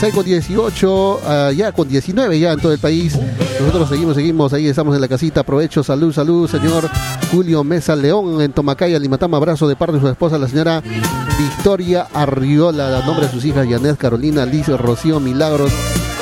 6 0.00 0.14
con 0.14 0.24
18, 0.24 1.20
ah, 1.24 1.52
ya 1.56 1.72
con 1.72 1.88
19 1.88 2.38
ya 2.38 2.52
en 2.52 2.60
todo 2.60 2.72
el 2.72 2.78
país. 2.78 3.18
Nosotros 3.60 3.88
seguimos, 3.88 4.14
seguimos, 4.14 4.52
ahí 4.52 4.66
estamos 4.66 4.94
en 4.94 5.00
la 5.00 5.08
casita. 5.08 5.40
Aprovecho, 5.40 5.82
salud, 5.82 6.12
salud, 6.12 6.48
señor 6.48 6.88
Julio 7.30 7.64
Mesa 7.64 7.96
León 7.96 8.40
en 8.40 8.52
Tomacaya, 8.52 8.98
Limatama. 8.98 9.38
Abrazo 9.38 9.66
de 9.66 9.76
parte 9.76 9.94
de 9.94 10.00
su 10.00 10.08
esposa, 10.08 10.38
la 10.38 10.48
señora 10.48 10.82
Victoria 11.38 12.08
Arriola, 12.12 12.98
a 12.98 13.06
nombre 13.06 13.26
de 13.26 13.32
sus 13.32 13.44
hijas 13.44 13.66
Janet, 13.68 13.96
Carolina, 13.96 14.44
Liz, 14.44 14.68
Rocío, 14.68 15.20
Milagros. 15.20 15.72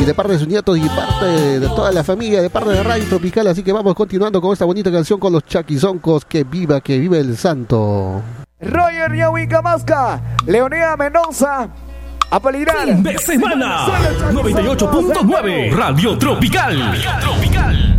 Y 0.00 0.04
de 0.04 0.14
parte 0.14 0.32
de 0.32 0.38
sus 0.38 0.48
nietos 0.48 0.76
y 0.76 0.88
parte 0.88 1.60
de 1.60 1.68
toda 1.68 1.92
la 1.92 2.02
familia, 2.02 2.42
de 2.42 2.50
parte 2.50 2.70
de 2.70 2.82
Radio 2.82 3.04
Tropical. 3.04 3.46
Así 3.46 3.62
que 3.62 3.72
vamos 3.72 3.94
continuando 3.94 4.40
con 4.40 4.52
esta 4.52 4.64
bonita 4.64 4.90
canción 4.90 5.20
con 5.20 5.32
los 5.32 5.44
chaquizoncos. 5.44 6.24
Que 6.24 6.44
viva, 6.44 6.80
que 6.80 6.98
viva 6.98 7.18
el 7.18 7.36
santo. 7.36 8.22
Roger 8.60 9.14
Yahweh 9.14 9.46
Camasca, 9.46 10.20
Leonida 10.46 10.96
Mendoza, 10.96 11.68
a 12.34 12.40
peligrar. 12.40 12.86
Fin 12.86 13.02
de 13.02 13.18
semana 13.18 13.86
98.9 14.32 15.72
Radio 15.72 16.18
Tropical. 16.18 16.76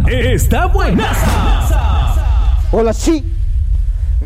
Está 0.08 0.68
buena. 0.68 1.12
Hola, 2.72 2.94
sí. 2.94 3.24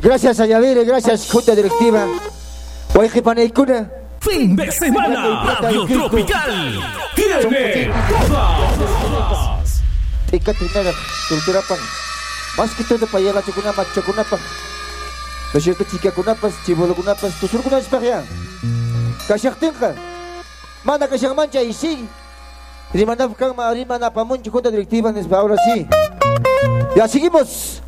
Gracias 0.02 0.40
a 0.40 0.48
gracias 0.48 1.32
Junta 1.32 1.54
Directiva. 1.54 2.08
Oye, 2.96 3.22
Paneicuna. 3.22 3.92
Fin 4.20 4.56
de 4.56 4.72
semana 4.72 5.58
Radio 5.62 5.86
Tropical. 5.86 6.82
Tiene 7.16 7.92
todas. 8.26 9.82
Ikatinera, 10.32 10.92
Tulturapan. 11.28 11.78
Más 12.58 12.74
que 12.74 12.84
todo 12.84 13.06
para 13.06 13.20
llegar 13.20 13.38
a 13.38 13.46
Chocunapan, 13.46 13.86
Chocunapan. 13.94 14.40
Lo 15.54 15.60
cierto, 15.60 15.84
chica 15.84 16.12
kunapas, 16.12 16.54
chibolo 16.66 16.96
kunapas, 16.96 17.34
tusur 17.40 17.62
kunapas 17.62 17.88
pa 17.88 18.00
kaya. 18.00 18.24
Kasyang 19.28 19.58
tingka. 19.60 19.92
Mana 20.86 21.08
kasyang 21.08 21.36
mancha 21.36 21.60
isi. 21.60 22.08
Rima 22.94 23.14
na 23.14 23.30
kang 23.30 23.54
maarima 23.54 24.00
na 24.00 24.10
pamun 24.10 24.42
Junta 24.42 24.72
Directiva 24.72 25.12
nes 25.12 25.30
ahora 25.30 25.58
sí. 25.62 25.86
Ya 26.96 27.06
seguimos. 27.08 27.82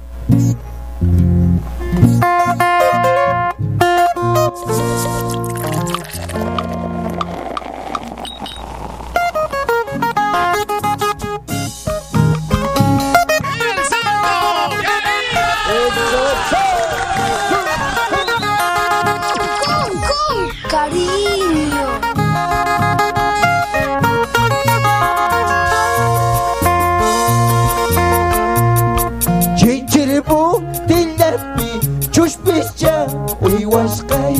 Uiwaskay. 33.71 34.35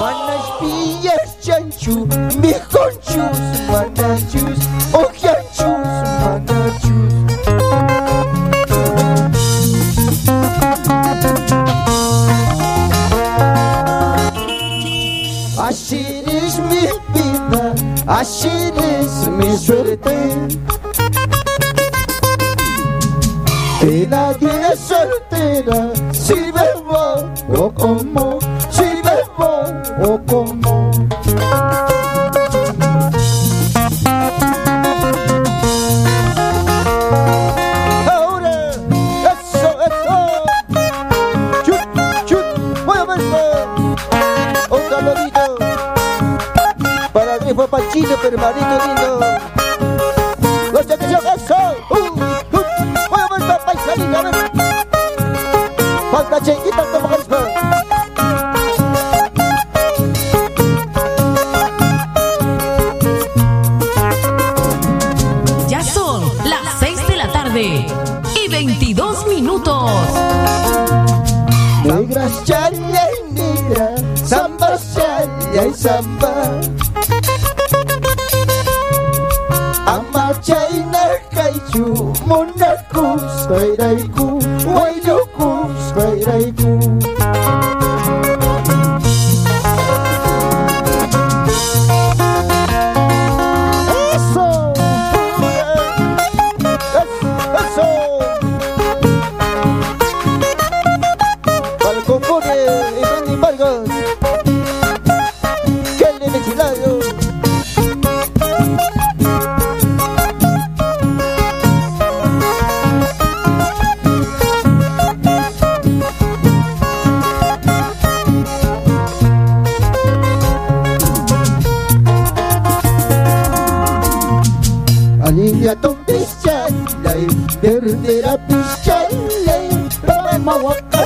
Manashpiyas 0.00 1.30
chanchu, 1.44 2.06
mijonchus, 2.40 3.40
manachus, 3.72 4.60
ojianchus, 4.92 5.88
manachus. 6.20 6.98
Así 15.58 16.22
es 16.26 16.58
mi 16.58 16.86
vida, 17.14 17.74
así 18.06 18.48
es 18.76 19.28
mi 19.28 19.56
suerte. 19.56 20.67
Y 23.90 24.06
nadie 24.06 24.50
es 24.70 24.80
soltera 24.80 25.90
si 26.12 26.34
bebo 26.34 27.32
o 27.56 27.72
como, 27.72 28.38
si 28.68 28.84
bebo 28.84 29.64
o 30.02 30.20
como. 30.26 30.90
Ahora, 38.12 38.70
eso, 39.32 39.70
eso. 39.88 40.16
Chut, 41.64 41.80
chut, 42.26 42.84
voy 42.84 42.98
a 42.98 43.04
verlo. 43.06 43.42
Un 44.68 44.82
saludito 44.90 45.56
para 47.14 47.38
mi 47.38 47.54
papachito, 47.54 48.18
hermanito 48.22 48.78
lindo. 48.84 49.57
Ya 65.68 65.82
son 65.82 66.22
las 66.44 66.78
6 66.78 67.08
de 67.08 67.16
la 67.16 67.32
tarde 67.32 67.86
y 68.44 68.48
22 68.48 69.26
minutos. 69.26 69.90
Negras 71.84 72.44
chaya 72.44 72.70
y 72.70 73.32
negra, 73.32 73.96
samba 74.14 74.78
chaya 74.94 75.66
y 75.66 75.74
samba. 75.74 76.77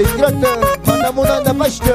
Na 0.00 1.12
pasta 1.12 1.92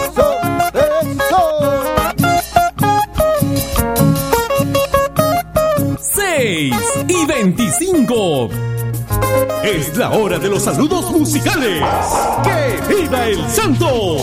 Eso, 0.00 0.26
eso 0.72 1.46
6 6.00 6.74
y 7.08 7.26
25. 7.26 8.48
Es 9.62 9.96
la 9.98 10.12
hora 10.12 10.38
de 10.38 10.48
los 10.48 10.62
saludos 10.62 11.10
musicales. 11.10 11.84
¡Que 12.42 12.80
viva 12.88 13.26
el 13.26 13.46
santo! 13.50 14.16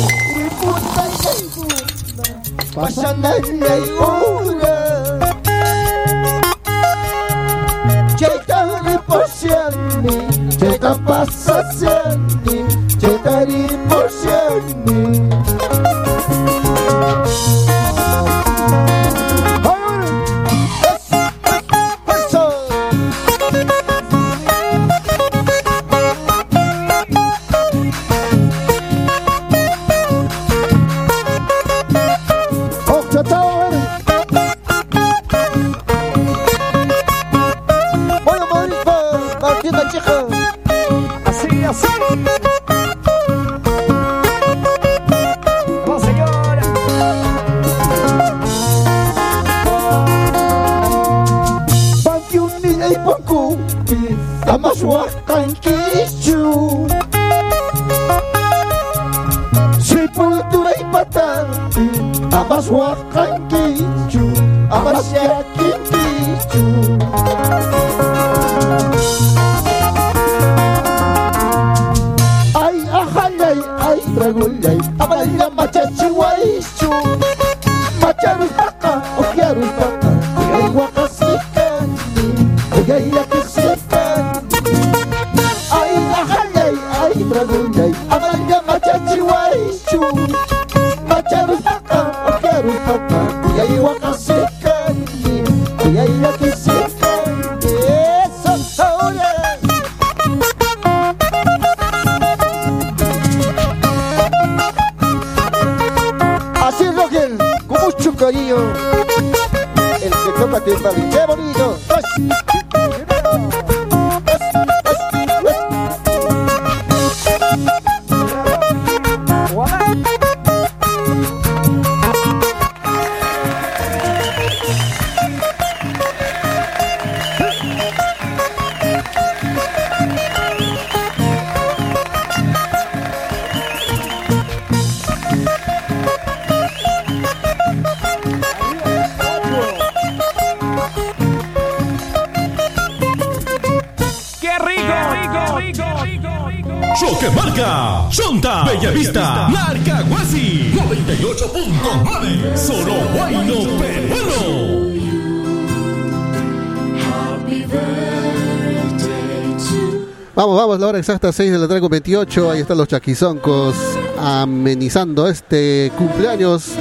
La 160.87 160.91
hora 160.91 160.99
exacta, 160.99 161.33
6 161.33 161.51
de 161.51 161.57
la 161.57 161.67
tarde 161.67 161.81
con 161.81 161.89
28. 161.89 162.49
Ahí 162.49 162.61
están 162.61 162.77
los 162.77 162.87
chaquizoncos 162.87 163.75
amenizando 164.17 165.27
este 165.27 165.91
cumpleaños 165.97 166.75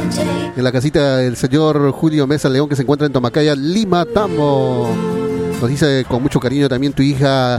en 0.57 0.63
la 0.63 0.71
casita 0.71 1.17
del 1.17 1.37
señor 1.37 1.91
Julio 1.91 2.25
Mesa 2.29 2.49
León 2.49 2.69
que 2.69 2.77
se 2.77 2.83
encuentra 2.83 3.09
en 3.09 3.13
Tomacaya, 3.13 3.57
Lima, 3.57 4.05
Tambo. 4.05 4.89
Nos 5.61 5.69
dice 5.69 6.07
con 6.09 6.23
mucho 6.23 6.39
cariño 6.39 6.69
también 6.69 6.93
tu 6.93 7.03
hija 7.03 7.59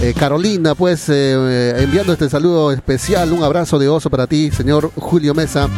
eh, 0.00 0.14
Carolina, 0.18 0.74
pues 0.74 1.10
eh, 1.10 1.34
eh, 1.36 1.74
enviando 1.80 2.14
este 2.14 2.30
saludo 2.30 2.72
especial, 2.72 3.34
un 3.34 3.42
abrazo 3.42 3.78
de 3.78 3.90
oso 3.90 4.08
para 4.08 4.26
ti, 4.26 4.50
señor 4.52 4.90
Julio 4.96 5.34
Mesa. 5.34 5.68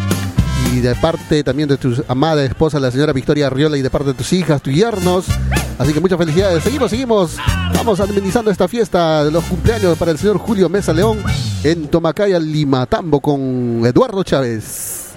Y 0.73 0.79
de 0.79 0.95
parte 0.95 1.43
también 1.43 1.69
de 1.69 1.79
tu 1.79 2.01
amada 2.07 2.45
esposa, 2.45 2.79
la 2.79 2.93
señora 2.93 3.13
Victoria 3.13 3.49
Arriola, 3.49 3.77
y 3.77 3.83
de 3.83 3.91
parte 3.91 4.09
de 4.09 4.15
tus 4.15 4.33
hijas, 4.33 4.63
tus 4.63 4.73
yernos. 4.73 5.27
Así 5.79 5.93
que 5.93 6.01
muchas 6.01 6.19
felicidades. 6.19 6.63
Seguimos, 6.63 6.91
seguimos. 6.91 7.37
Vamos 7.75 8.01
amenizando 8.01 8.51
esta 8.51 8.69
fiesta 8.69 9.25
de 9.25 9.31
los 9.31 9.45
cumpleaños 9.45 9.97
para 9.99 10.11
el 10.11 10.19
señor 10.19 10.39
Julio 10.39 10.69
Mesa 10.69 10.93
León 10.93 11.19
en 11.63 11.89
Tomacaya, 11.89 12.39
Limatambo, 12.39 13.21
con 13.21 13.83
Eduardo 13.85 14.23
Chávez. 14.23 15.11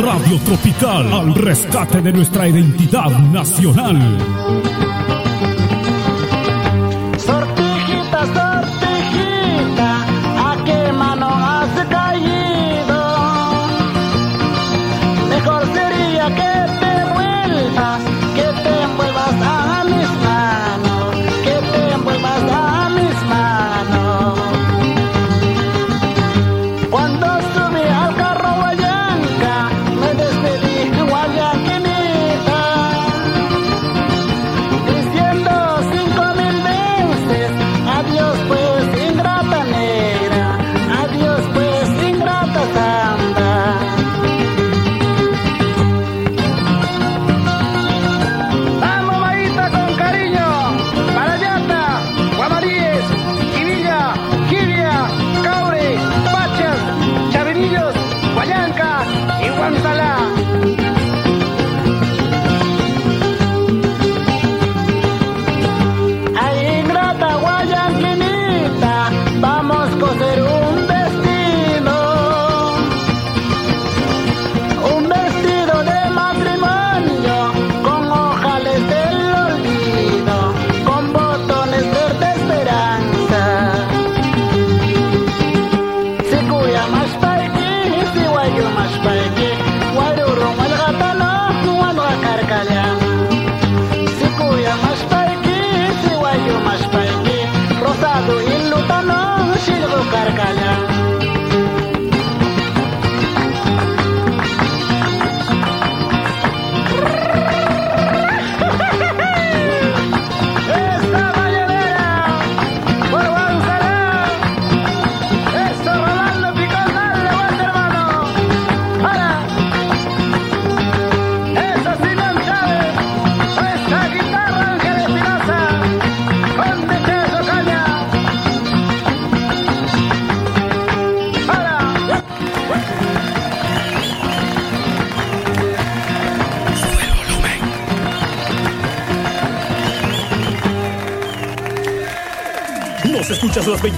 Radio 0.00 0.38
Tropical 0.44 1.12
al 1.12 1.34
rescate 1.34 2.00
de 2.00 2.12
nuestra 2.12 2.48
identidad 2.48 3.10
nacional. 3.10 4.18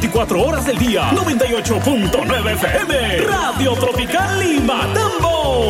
24 0.02 0.42
horas 0.42 0.66
del 0.66 0.76
día. 0.78 1.12
98.9 1.12 2.52
FM. 2.54 3.18
Radio 3.18 3.74
Tropical 3.74 4.40
Lima 4.40 4.88
Tambo. 4.92 5.68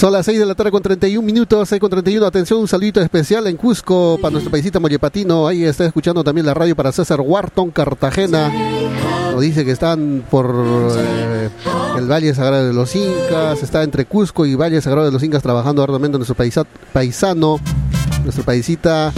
Son 0.00 0.10
las 0.14 0.24
6 0.24 0.38
de 0.38 0.46
la 0.46 0.54
tarde 0.54 0.70
con 0.70 0.80
31 0.82 1.20
minutos, 1.24 1.68
6 1.68 1.78
con 1.78 1.90
31. 1.90 2.24
Atención, 2.24 2.58
un 2.60 2.68
saludito 2.68 3.02
especial 3.02 3.46
en 3.48 3.58
Cusco 3.58 4.16
para 4.20 4.32
nuestro 4.32 4.50
paisita 4.50 4.80
Mollepatino. 4.80 5.46
Ahí 5.46 5.64
está 5.64 5.84
escuchando 5.84 6.24
también 6.24 6.46
la 6.46 6.54
radio 6.54 6.74
para 6.74 6.90
César 6.90 7.20
Wharton, 7.20 7.70
Cartagena. 7.70 8.50
Nos 9.30 9.42
dice 9.42 9.62
que 9.62 9.72
están 9.72 10.24
por 10.30 10.54
eh, 10.96 11.50
el 11.98 12.10
Valle 12.10 12.34
Sagrado 12.34 12.66
de 12.68 12.72
los 12.72 12.96
Incas. 12.96 13.62
Está 13.62 13.82
entre 13.82 14.06
Cusco 14.06 14.46
y 14.46 14.54
Valle 14.54 14.80
Sagrado 14.80 15.04
de 15.04 15.12
los 15.12 15.22
Incas 15.22 15.42
trabajando 15.42 15.82
arduamente 15.82 16.16
nuestro 16.16 16.34
paisa- 16.34 16.66
paisano, 16.94 17.60
nuestro 18.24 18.42
paisita 18.42 19.12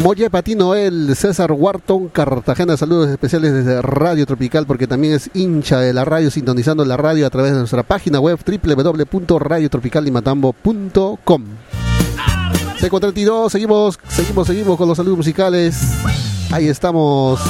Molle 0.00 0.30
Patino, 0.30 0.74
el 0.74 1.14
César 1.14 1.52
Wharton, 1.52 2.08
Cartagena. 2.08 2.76
Saludos 2.76 3.10
especiales 3.10 3.52
desde 3.52 3.82
Radio 3.82 4.26
Tropical, 4.26 4.66
porque 4.66 4.86
también 4.86 5.14
es 5.14 5.30
hincha 5.34 5.78
de 5.78 5.92
la 5.92 6.04
radio, 6.04 6.30
sintonizando 6.30 6.84
la 6.84 6.96
radio 6.96 7.26
a 7.26 7.30
través 7.30 7.52
de 7.52 7.58
nuestra 7.58 7.82
página 7.82 8.20
web 8.20 8.38
www.radiotropicallimatambo.com. 8.44 11.44
C42, 12.80 13.50
seguimos, 13.50 13.98
seguimos, 14.08 14.46
seguimos 14.46 14.76
con 14.76 14.88
los 14.88 14.96
saludos 14.96 15.18
musicales. 15.18 15.76
Ahí 16.50 16.68
estamos. 16.68 17.40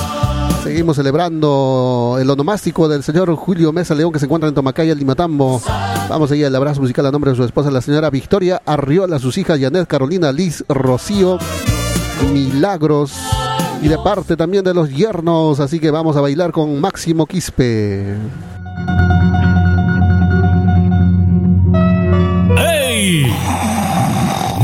Seguimos 0.63 0.97
celebrando 0.97 2.19
el 2.21 2.31
onomástico 2.31 2.89
del 2.89 3.03
señor 3.03 3.35
Julio 3.35 3.73
Mesa 3.73 3.97
León 3.97 4.13
que 4.13 4.21
se 4.21 4.27
encuentra 4.27 4.49
en 4.49 4.55
Tomacaya, 4.55 4.95
Limatambo. 4.95 5.61
Vamos 6.09 6.31
a 6.31 6.37
ir 6.37 6.47
al 6.47 6.55
abrazo 6.55 6.81
musical 6.81 7.05
a 7.07 7.11
nombre 7.11 7.33
de 7.33 7.37
su 7.37 7.43
esposa, 7.43 7.69
la 7.71 7.81
señora 7.81 8.11
Victoria 8.11 8.63
Arriola, 8.65 9.19
sus 9.19 9.39
hijas 9.39 9.59
Janet, 9.59 9.89
Carolina, 9.89 10.31
Liz, 10.31 10.65
Rocío, 10.69 11.39
Milagros 12.23 13.13
y 13.83 13.89
de 13.89 13.99
parte 13.99 14.37
también 14.37 14.65
de 14.65 14.75
los 14.75 14.91
yernos. 14.91 15.61
Así 15.61 15.81
que 15.81 15.91
vamos 15.91 16.17
a 16.17 16.21
bailar 16.21 16.53
con 16.53 16.81
Máximo 16.81 17.27
Quispe. 17.27 18.17
¡Ey! 22.59 23.27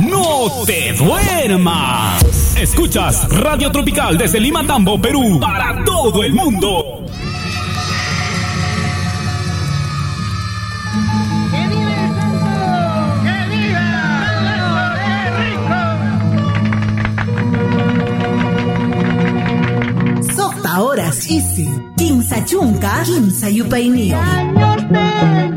¡No 0.09 0.64
te 0.64 0.92
duermas! 0.92 2.22
Escuchas 2.61 3.28
Radio 3.28 3.70
Tropical 3.70 4.18
desde 4.18 4.40
Lima 4.40 4.66
Tambo, 4.66 5.00
Perú, 5.00 5.38
para 5.40 5.84
todo 5.84 6.24
el 6.24 6.32
mundo. 6.32 7.06
Isi, 21.31 21.68
quinza 21.97 22.45
chunca, 22.45 23.03
quinza 23.05 23.49
yupaini. 23.51 24.12
años 24.12 24.89
de 24.89 25.09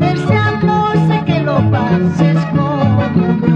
deseamos 0.06 1.24
que 1.26 1.40
lo 1.40 1.70
pases 1.70 2.38
como 2.54 3.02
nunca. 3.14 3.52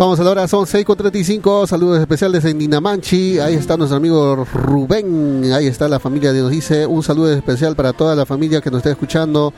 Vamos 0.00 0.18
a 0.18 0.24
la 0.24 0.30
hora, 0.30 0.48
son 0.48 0.66
6 0.66 0.82
con 0.86 0.96
35. 0.96 1.66
Saludos 1.66 2.00
especiales 2.00 2.42
en 2.46 2.56
Ninamanchi. 2.56 3.38
Ahí 3.38 3.52
está 3.52 3.76
nuestro 3.76 3.98
amigo 3.98 4.46
Rubén. 4.50 5.52
Ahí 5.52 5.66
está 5.66 5.90
la 5.90 6.00
familia 6.00 6.32
de 6.32 6.40
nos 6.40 6.50
dice. 6.50 6.86
Un 6.86 7.02
saludo 7.02 7.30
especial 7.30 7.76
para 7.76 7.92
toda 7.92 8.16
la 8.16 8.24
familia 8.24 8.62
que 8.62 8.70
nos 8.70 8.78
está 8.78 8.92
escuchando 8.92 9.52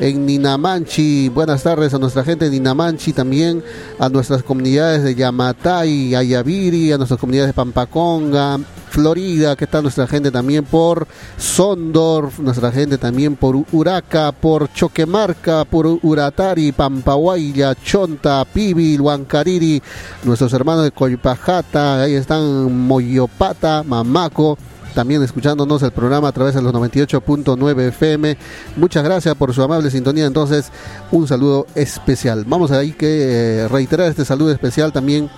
en 0.00 0.26
Ninamanchi. 0.26 1.28
Buenas 1.28 1.62
tardes 1.62 1.94
a 1.94 1.98
nuestra 1.98 2.24
gente 2.24 2.46
de 2.46 2.50
Ninamanchi 2.50 3.12
también. 3.12 3.62
A 3.98 4.08
nuestras 4.08 4.42
comunidades 4.42 5.02
de 5.02 5.14
Yamatay, 5.14 6.14
Ayaviri, 6.14 6.92
a 6.92 6.98
nuestras 6.98 7.20
comunidades 7.20 7.50
de 7.50 7.54
Pampaconga. 7.54 8.58
Florida, 8.88 9.56
que 9.56 9.64
está 9.64 9.82
nuestra 9.82 10.06
gente 10.06 10.30
también 10.30 10.64
por 10.64 11.06
Sondor, 11.36 12.30
nuestra 12.38 12.72
gente 12.72 12.96
también 12.96 13.36
por 13.36 13.54
Uraca, 13.72 14.32
por 14.32 14.72
Choquemarca, 14.72 15.66
por 15.66 15.86
Uratari, 16.02 16.72
Pampahuaya, 16.72 17.74
Chonta, 17.74 18.42
Pibil, 18.46 19.02
Huancariri, 19.02 19.82
nuestros 20.24 20.50
hermanos 20.54 20.84
de 20.84 20.92
Coypajata, 20.92 22.04
ahí 22.04 22.14
están 22.14 22.86
Moyopata, 22.86 23.82
Mamaco, 23.82 24.56
también 24.96 25.22
escuchándonos 25.22 25.82
el 25.82 25.90
programa 25.90 26.28
a 26.28 26.32
través 26.32 26.54
de 26.54 26.62
los 26.62 26.72
98.9 26.72 27.88
FM. 27.88 28.38
Muchas 28.76 29.04
gracias 29.04 29.34
por 29.34 29.52
su 29.52 29.62
amable 29.62 29.90
sintonía. 29.90 30.24
Entonces, 30.24 30.72
un 31.12 31.28
saludo 31.28 31.66
especial. 31.74 32.46
Vamos 32.46 32.70
ahí 32.70 32.92
que 32.92 33.64
eh, 33.64 33.68
reiterar 33.68 34.08
este 34.08 34.24
saludo 34.24 34.52
especial 34.52 34.94
también 34.94 35.28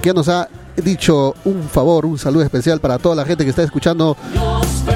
que 0.00 0.14
nos 0.14 0.28
ha 0.28 0.48
dicho 0.76 1.34
un 1.44 1.64
favor, 1.64 2.06
un 2.06 2.16
saludo 2.16 2.44
especial 2.44 2.78
para 2.78 2.98
toda 2.98 3.16
la 3.16 3.24
gente 3.24 3.42
que 3.42 3.50
está 3.50 3.64
escuchando 3.64 4.16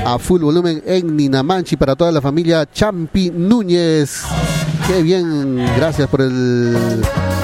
a 0.07 0.17
full 0.21 0.41
volumen 0.41 0.81
en 0.87 1.17
Ninamanchi, 1.17 1.77
para 1.77 1.97
toda 1.97 2.13
la 2.13 2.21
familia 2.21 2.65
Champi 2.73 3.29
Núñez. 3.31 4.23
Qué 4.87 5.03
bien, 5.03 5.57
gracias 5.77 6.09
por 6.09 6.21
el, 6.21 7.03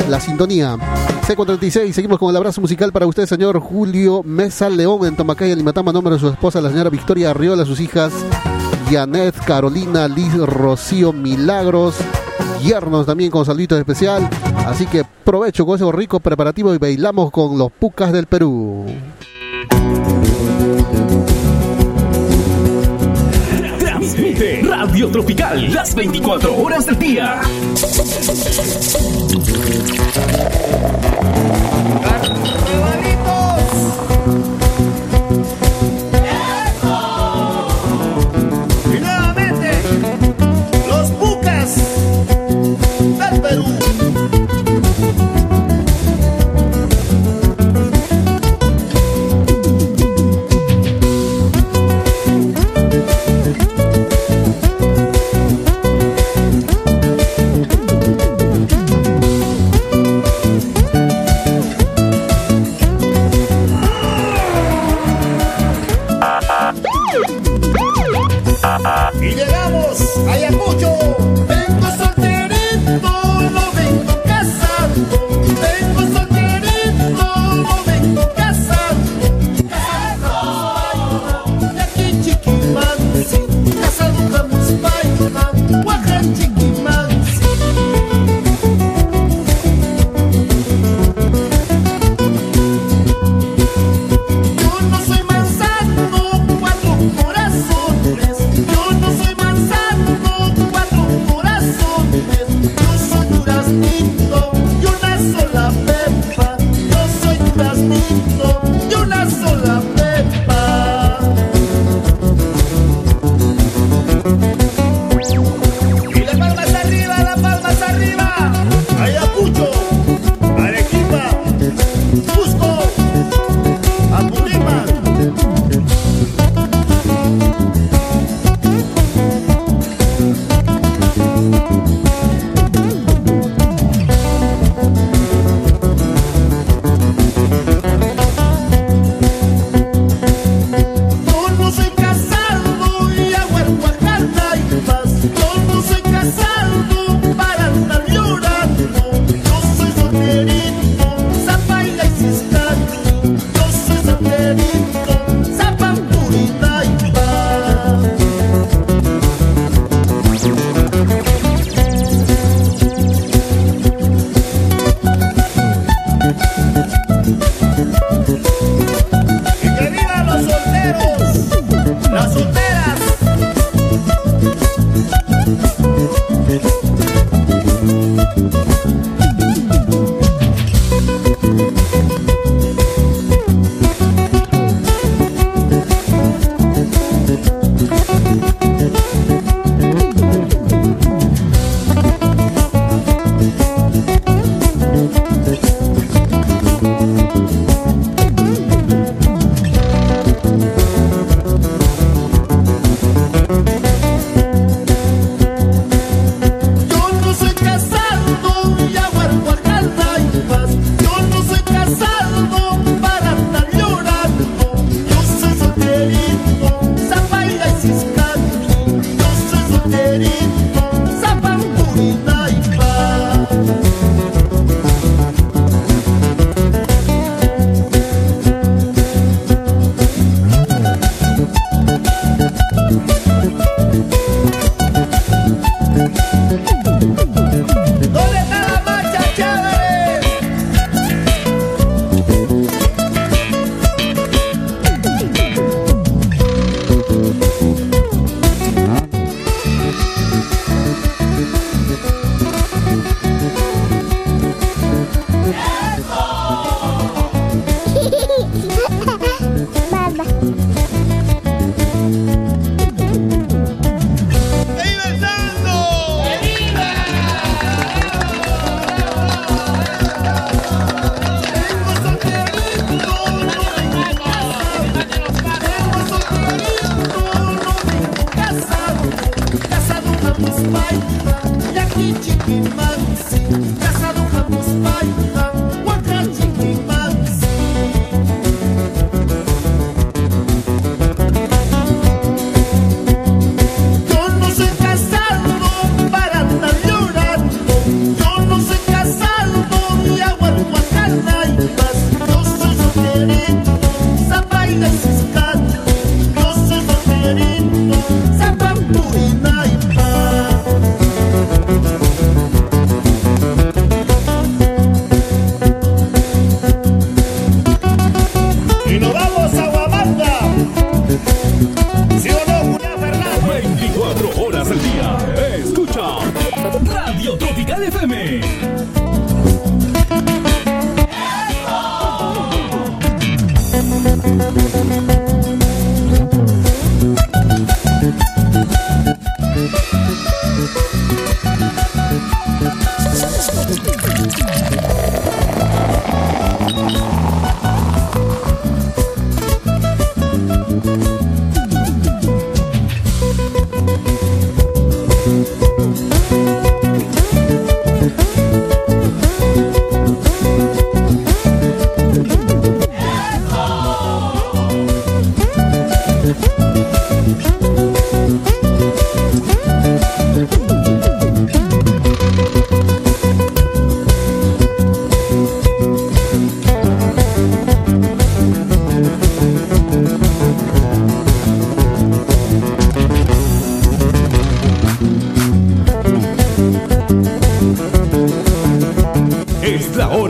la 0.08 0.20
sintonía. 0.20 0.78
C436, 1.28 1.92
seguimos 1.92 2.18
con 2.18 2.30
el 2.30 2.36
abrazo 2.36 2.62
musical 2.62 2.90
para 2.90 3.06
usted, 3.06 3.26
señor 3.26 3.60
Julio 3.60 4.22
Mesa 4.24 4.70
León, 4.70 5.06
en 5.06 5.14
Tomacaya, 5.14 5.54
Limatama, 5.54 5.92
nombre 5.92 6.14
de 6.14 6.20
su 6.20 6.28
esposa, 6.28 6.58
la 6.62 6.70
señora 6.70 6.88
Victoria 6.88 7.32
Arriola, 7.32 7.66
sus 7.66 7.80
hijas 7.80 8.14
Janet, 8.90 9.34
Carolina, 9.44 10.08
Liz, 10.08 10.34
Rocío, 10.38 11.12
Milagros, 11.12 11.96
yernos 12.62 13.04
también 13.04 13.30
con 13.30 13.44
saludito 13.44 13.76
especial. 13.76 14.26
Así 14.66 14.86
que 14.86 15.04
provecho 15.22 15.66
con 15.66 15.76
ese 15.76 15.92
rico 15.92 16.18
preparativo 16.18 16.74
y 16.74 16.78
bailamos 16.78 17.30
con 17.30 17.58
los 17.58 17.70
pucas 17.72 18.10
del 18.10 18.24
Perú. 18.24 18.86
Transmite 23.78 24.62
Radio 24.62 25.08
Tropical 25.10 25.74
las 25.74 25.94
24 25.94 26.56
horas 26.56 26.86
del 26.86 26.98
día. 26.98 27.42
Perú. 43.48 43.77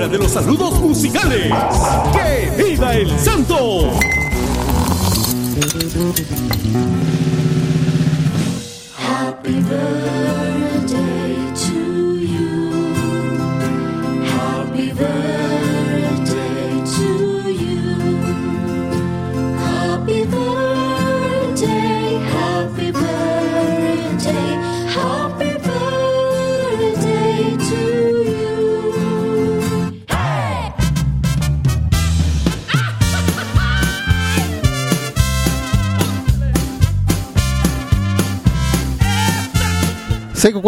De 0.09 0.19
los 0.19 0.33
saludos 0.33 0.81
musicales. 0.81 1.53
¡Que 2.13 2.51
viva 2.63 2.95
el 2.95 3.19
santo! 3.19 3.38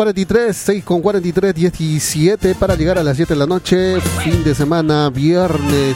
43, 0.00 0.56
6 0.56 0.82
con 0.84 1.02
43, 1.02 1.54
17 1.54 2.54
para 2.54 2.74
llegar 2.74 2.96
a 2.96 3.02
las 3.02 3.16
7 3.16 3.34
de 3.34 3.38
la 3.38 3.44
noche, 3.44 4.00
fin 4.00 4.42
de 4.42 4.54
semana, 4.54 5.10
viernes 5.10 5.94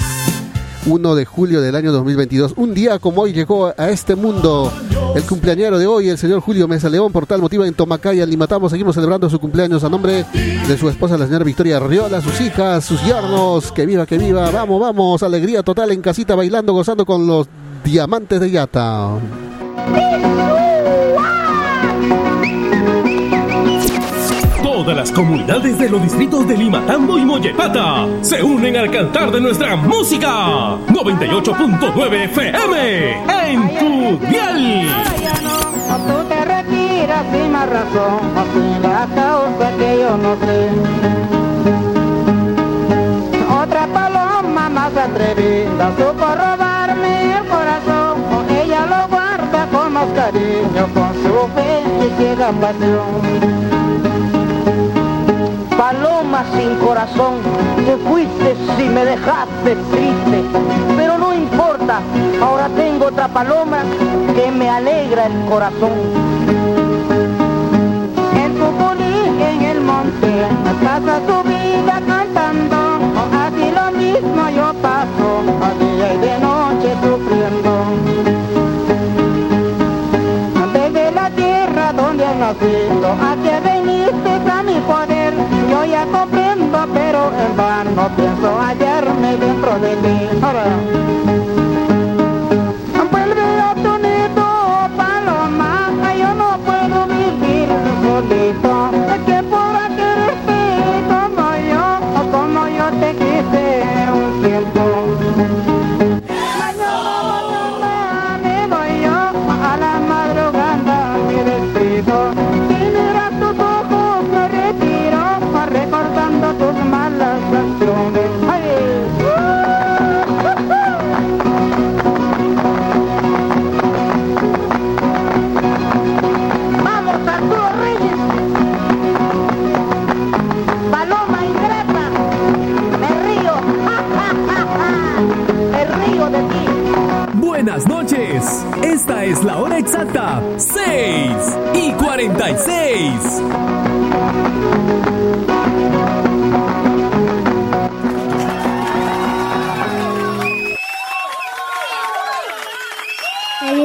1 0.84 1.14
de 1.14 1.24
julio 1.24 1.62
del 1.62 1.74
año 1.74 1.90
2022. 1.90 2.52
Un 2.58 2.74
día 2.74 2.98
como 2.98 3.22
hoy 3.22 3.32
llegó 3.32 3.72
a 3.74 3.88
este 3.88 4.14
mundo 4.14 4.70
el 5.16 5.22
cumpleañero 5.22 5.78
de 5.78 5.86
hoy, 5.86 6.10
el 6.10 6.18
señor 6.18 6.40
Julio 6.40 6.68
Mesa 6.68 6.90
León, 6.90 7.12
por 7.12 7.24
tal 7.24 7.40
motivo 7.40 7.64
en 7.64 7.72
Tomacaya, 7.72 8.26
Limatamos, 8.26 8.72
seguimos 8.72 8.94
celebrando 8.94 9.30
su 9.30 9.40
cumpleaños 9.40 9.84
a 9.84 9.88
nombre 9.88 10.26
de 10.68 10.76
su 10.76 10.90
esposa, 10.90 11.16
la 11.16 11.24
señora 11.24 11.46
Victoria 11.46 11.80
Riola, 11.80 12.20
sus 12.20 12.38
hijas, 12.42 12.84
sus 12.84 13.02
yernos, 13.06 13.72
que 13.72 13.86
viva, 13.86 14.04
que 14.04 14.18
viva, 14.18 14.50
vamos, 14.50 14.82
vamos, 14.82 15.22
alegría 15.22 15.62
total 15.62 15.92
en 15.92 16.02
casita, 16.02 16.34
bailando, 16.34 16.74
gozando 16.74 17.06
con 17.06 17.26
los 17.26 17.48
diamantes 17.82 18.38
de 18.38 18.50
Yata. 18.50 19.12
Todas 24.74 24.96
las 24.96 25.12
comunidades 25.12 25.78
de 25.78 25.88
los 25.88 26.02
distritos 26.02 26.48
de 26.48 26.56
Limatambo 26.56 27.16
y 27.16 27.24
Mollepata 27.24 28.08
se 28.22 28.42
unen 28.42 28.76
al 28.76 28.90
cantar 28.90 29.30
de 29.30 29.40
nuestra 29.40 29.76
música. 29.76 30.28
98.9 30.88 32.24
FM 32.24 33.12
en 33.52 33.78
tu 33.78 34.18
dial. 34.26 34.88
Tú 36.08 36.28
te 36.28 36.34
sin 37.30 37.52
más 37.52 37.70
razón, 37.70 38.18
la 38.82 39.06
causa 39.14 39.76
que 39.78 39.98
yo 40.00 40.16
no 40.16 40.34
sé. 40.44 40.68
Otra 43.62 43.86
paloma 43.86 44.68
más 44.70 44.96
atrevida 44.96 45.92
supo 45.96 46.26
robarme 46.34 47.38
el 47.38 47.44
corazón, 47.46 48.24
ella 48.50 48.86
lo 48.86 49.06
guarda 49.06 49.68
con 49.70 49.92
más 49.92 50.08
cariño, 50.16 50.88
con 50.92 51.14
su 51.22 51.48
fe 51.54 51.80
y 52.04 52.20
ciega 52.20 52.50
pasión. 52.60 54.33
Paloma 55.78 56.44
sin 56.54 56.76
corazón, 56.76 57.34
te 57.84 57.96
fuiste 57.96 58.56
y 58.78 58.88
me 58.88 59.04
dejaste 59.04 59.76
triste, 59.90 60.44
pero 60.96 61.18
no 61.18 61.34
importa, 61.34 62.00
ahora 62.40 62.68
tengo 62.76 63.06
otra 63.06 63.26
paloma 63.28 63.78
que 64.36 64.50
me 64.52 64.70
alegra 64.70 65.26
el 65.26 65.44
corazón. 65.46 65.92
En 68.36 68.54
tu 68.54 68.66
poli, 68.78 69.42
en 69.42 69.62
el 69.62 69.80
monte, 69.80 70.46
pasa 70.84 71.18
tu 71.26 71.42
vida 71.48 72.00
cantando, 72.06 72.76
así 73.44 73.70
lo 73.72 73.98
mismo 73.98 74.48
yo 74.50 74.72
paso, 74.80 75.42
a 75.60 75.74
día 75.82 76.14
y 76.14 76.18
de 76.18 76.38
noche 76.38 76.94
sufriendo. 77.02 77.84
Desde 80.72 81.10
la 81.10 81.30
tierra 81.30 81.92
donde 81.92 82.24
has 82.24 82.36
nacido, 82.36 83.12
aquí 83.32 83.73
en 87.54 87.56
vano 87.56 88.08
pienso 88.16 88.58
hallarme 88.60 89.36
dentro 89.36 89.78
de 89.78 89.96
ti. 89.96 90.38
Ahora. 90.42 91.43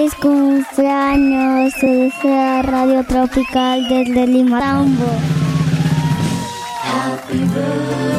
Feliz 0.10 0.16
cumpleaños, 0.22 1.74
desea 1.82 2.62
Radio 2.62 3.04
Tropical 3.04 3.88
desde 3.90 4.28
Lima 4.28 4.60
Tambo. 4.60 5.06
Happy 6.84 7.40
birthday 7.40 8.19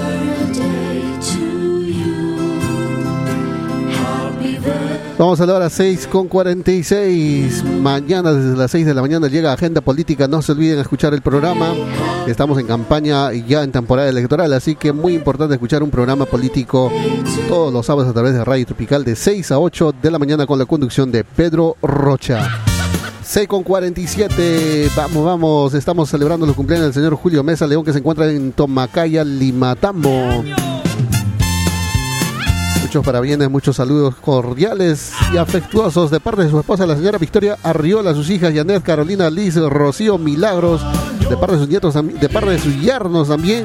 Vamos 5.21 5.39
a 5.39 5.45
la 5.45 5.53
hora 5.53 5.69
6 5.69 6.07
con 6.07 6.29
46. 6.29 7.63
Mañana 7.83 8.33
desde 8.33 8.57
las 8.57 8.71
6 8.71 8.87
de 8.87 8.95
la 8.95 9.03
mañana 9.03 9.29
llega 9.29 9.53
Agenda 9.53 9.83
Política. 9.83 10.27
No 10.27 10.41
se 10.41 10.53
olviden 10.53 10.79
escuchar 10.79 11.13
el 11.13 11.21
programa. 11.21 11.75
Estamos 12.27 12.59
en 12.59 12.67
campaña 12.67 13.31
y 13.35 13.45
ya 13.45 13.63
en 13.63 13.71
temporada 13.71 14.09
electoral, 14.09 14.51
así 14.55 14.77
que 14.77 14.95
muy 14.95 15.13
importante 15.13 15.53
escuchar 15.53 15.83
un 15.83 15.91
programa 15.91 16.25
político 16.25 16.91
todos 17.51 17.71
los 17.71 17.85
sábados 17.85 18.11
a 18.11 18.15
través 18.15 18.33
de 18.33 18.43
Radio 18.43 18.65
Tropical 18.65 19.05
de 19.05 19.15
6 19.15 19.53
a 19.53 19.59
8 19.59 19.95
de 20.01 20.11
la 20.11 20.19
mañana 20.19 20.47
con 20.47 20.59
la 20.59 20.65
conducción 20.65 21.13
de 21.13 21.23
Pedro 21.23 21.77
Rocha. 21.83 22.49
6 23.23 23.47
con 23.47 23.63
47, 23.63 24.89
vamos, 24.97 25.23
vamos, 25.23 25.75
estamos 25.75 26.09
celebrando 26.09 26.47
los 26.47 26.57
cumpleaños 26.57 26.87
del 26.87 26.95
señor 26.95 27.15
Julio 27.17 27.45
Mesa 27.45 27.67
León 27.67 27.85
que 27.85 27.93
se 27.93 27.99
encuentra 27.99 28.27
en 28.31 28.53
Tomacaya, 28.53 29.23
Limatambo. 29.23 30.70
Muchos 32.91 33.07
parabienes, 33.07 33.49
muchos 33.49 33.77
saludos 33.77 34.17
cordiales 34.17 35.13
y 35.33 35.37
afectuosos 35.37 36.11
de 36.11 36.19
parte 36.19 36.43
de 36.43 36.51
su 36.51 36.59
esposa, 36.59 36.87
la 36.87 36.97
señora 36.97 37.19
Victoria 37.19 37.57
Arriola, 37.63 38.15
sus 38.15 38.29
hijas 38.31 38.53
Janet, 38.53 38.83
Carolina, 38.83 39.31
Liz, 39.31 39.55
Rocío, 39.55 40.19
Milagros, 40.19 40.83
de 41.21 41.37
parte 41.37 41.53
de 41.53 41.61
sus 41.61 41.69
nietos, 41.69 41.95
de 41.95 42.29
parte 42.29 42.51
de 42.51 42.59
sus 42.59 42.75
yernos 42.81 43.29
también. 43.29 43.63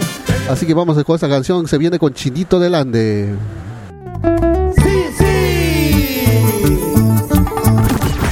Así 0.47 0.67
que 0.67 0.76
vamos 0.76 1.03
con 1.03 1.15
esta 1.15 1.28
canción, 1.28 1.67
se 1.67 1.80
viene 1.80 1.97
con 1.97 2.13
Chinito 2.13 2.59
del 2.59 2.76
Ande. 2.76 3.34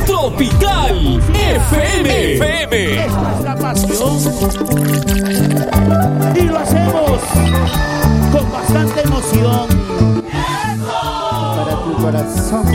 Tropical 0.05 1.19
FM. 1.33 2.33
FM. 2.35 3.05
Es 3.05 3.11
nuestra 3.11 3.55
pasión. 3.55 4.19
Y 6.35 6.41
lo 6.43 6.59
hacemos 6.59 7.19
con 8.31 8.51
bastante 8.51 9.01
emoción. 9.01 9.82
Corazón. 12.03 12.65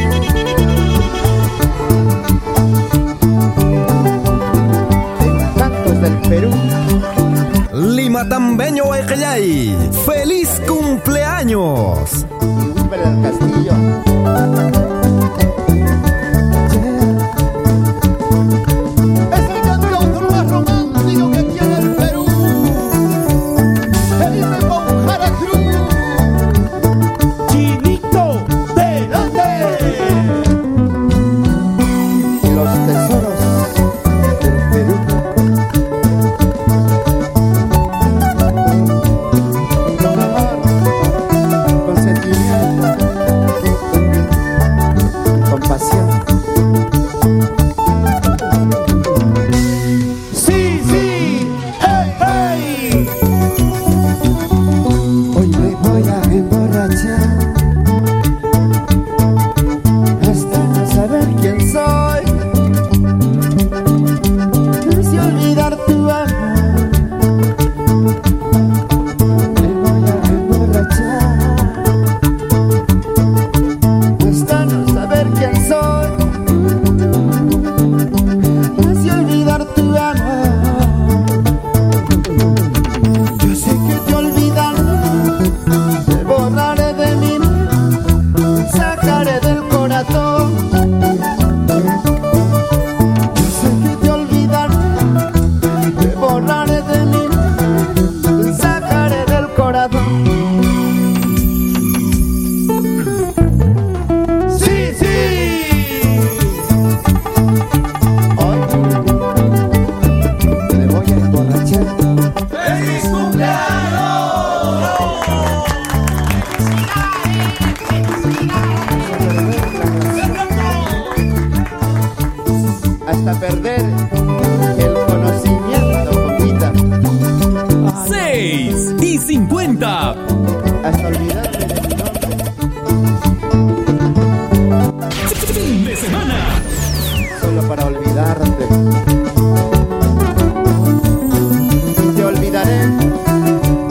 Cantos 5.58 6.00
del 6.00 6.16
Perú. 6.30 6.50
Lima 7.74 8.26
Tambeño 8.26 8.94
Ejayay. 8.94 9.76
¡Feliz 10.06 10.62
cumpleaños! 10.66 12.24
Humber 12.40 13.00
del 13.04 13.20
Castillo. 13.20 14.87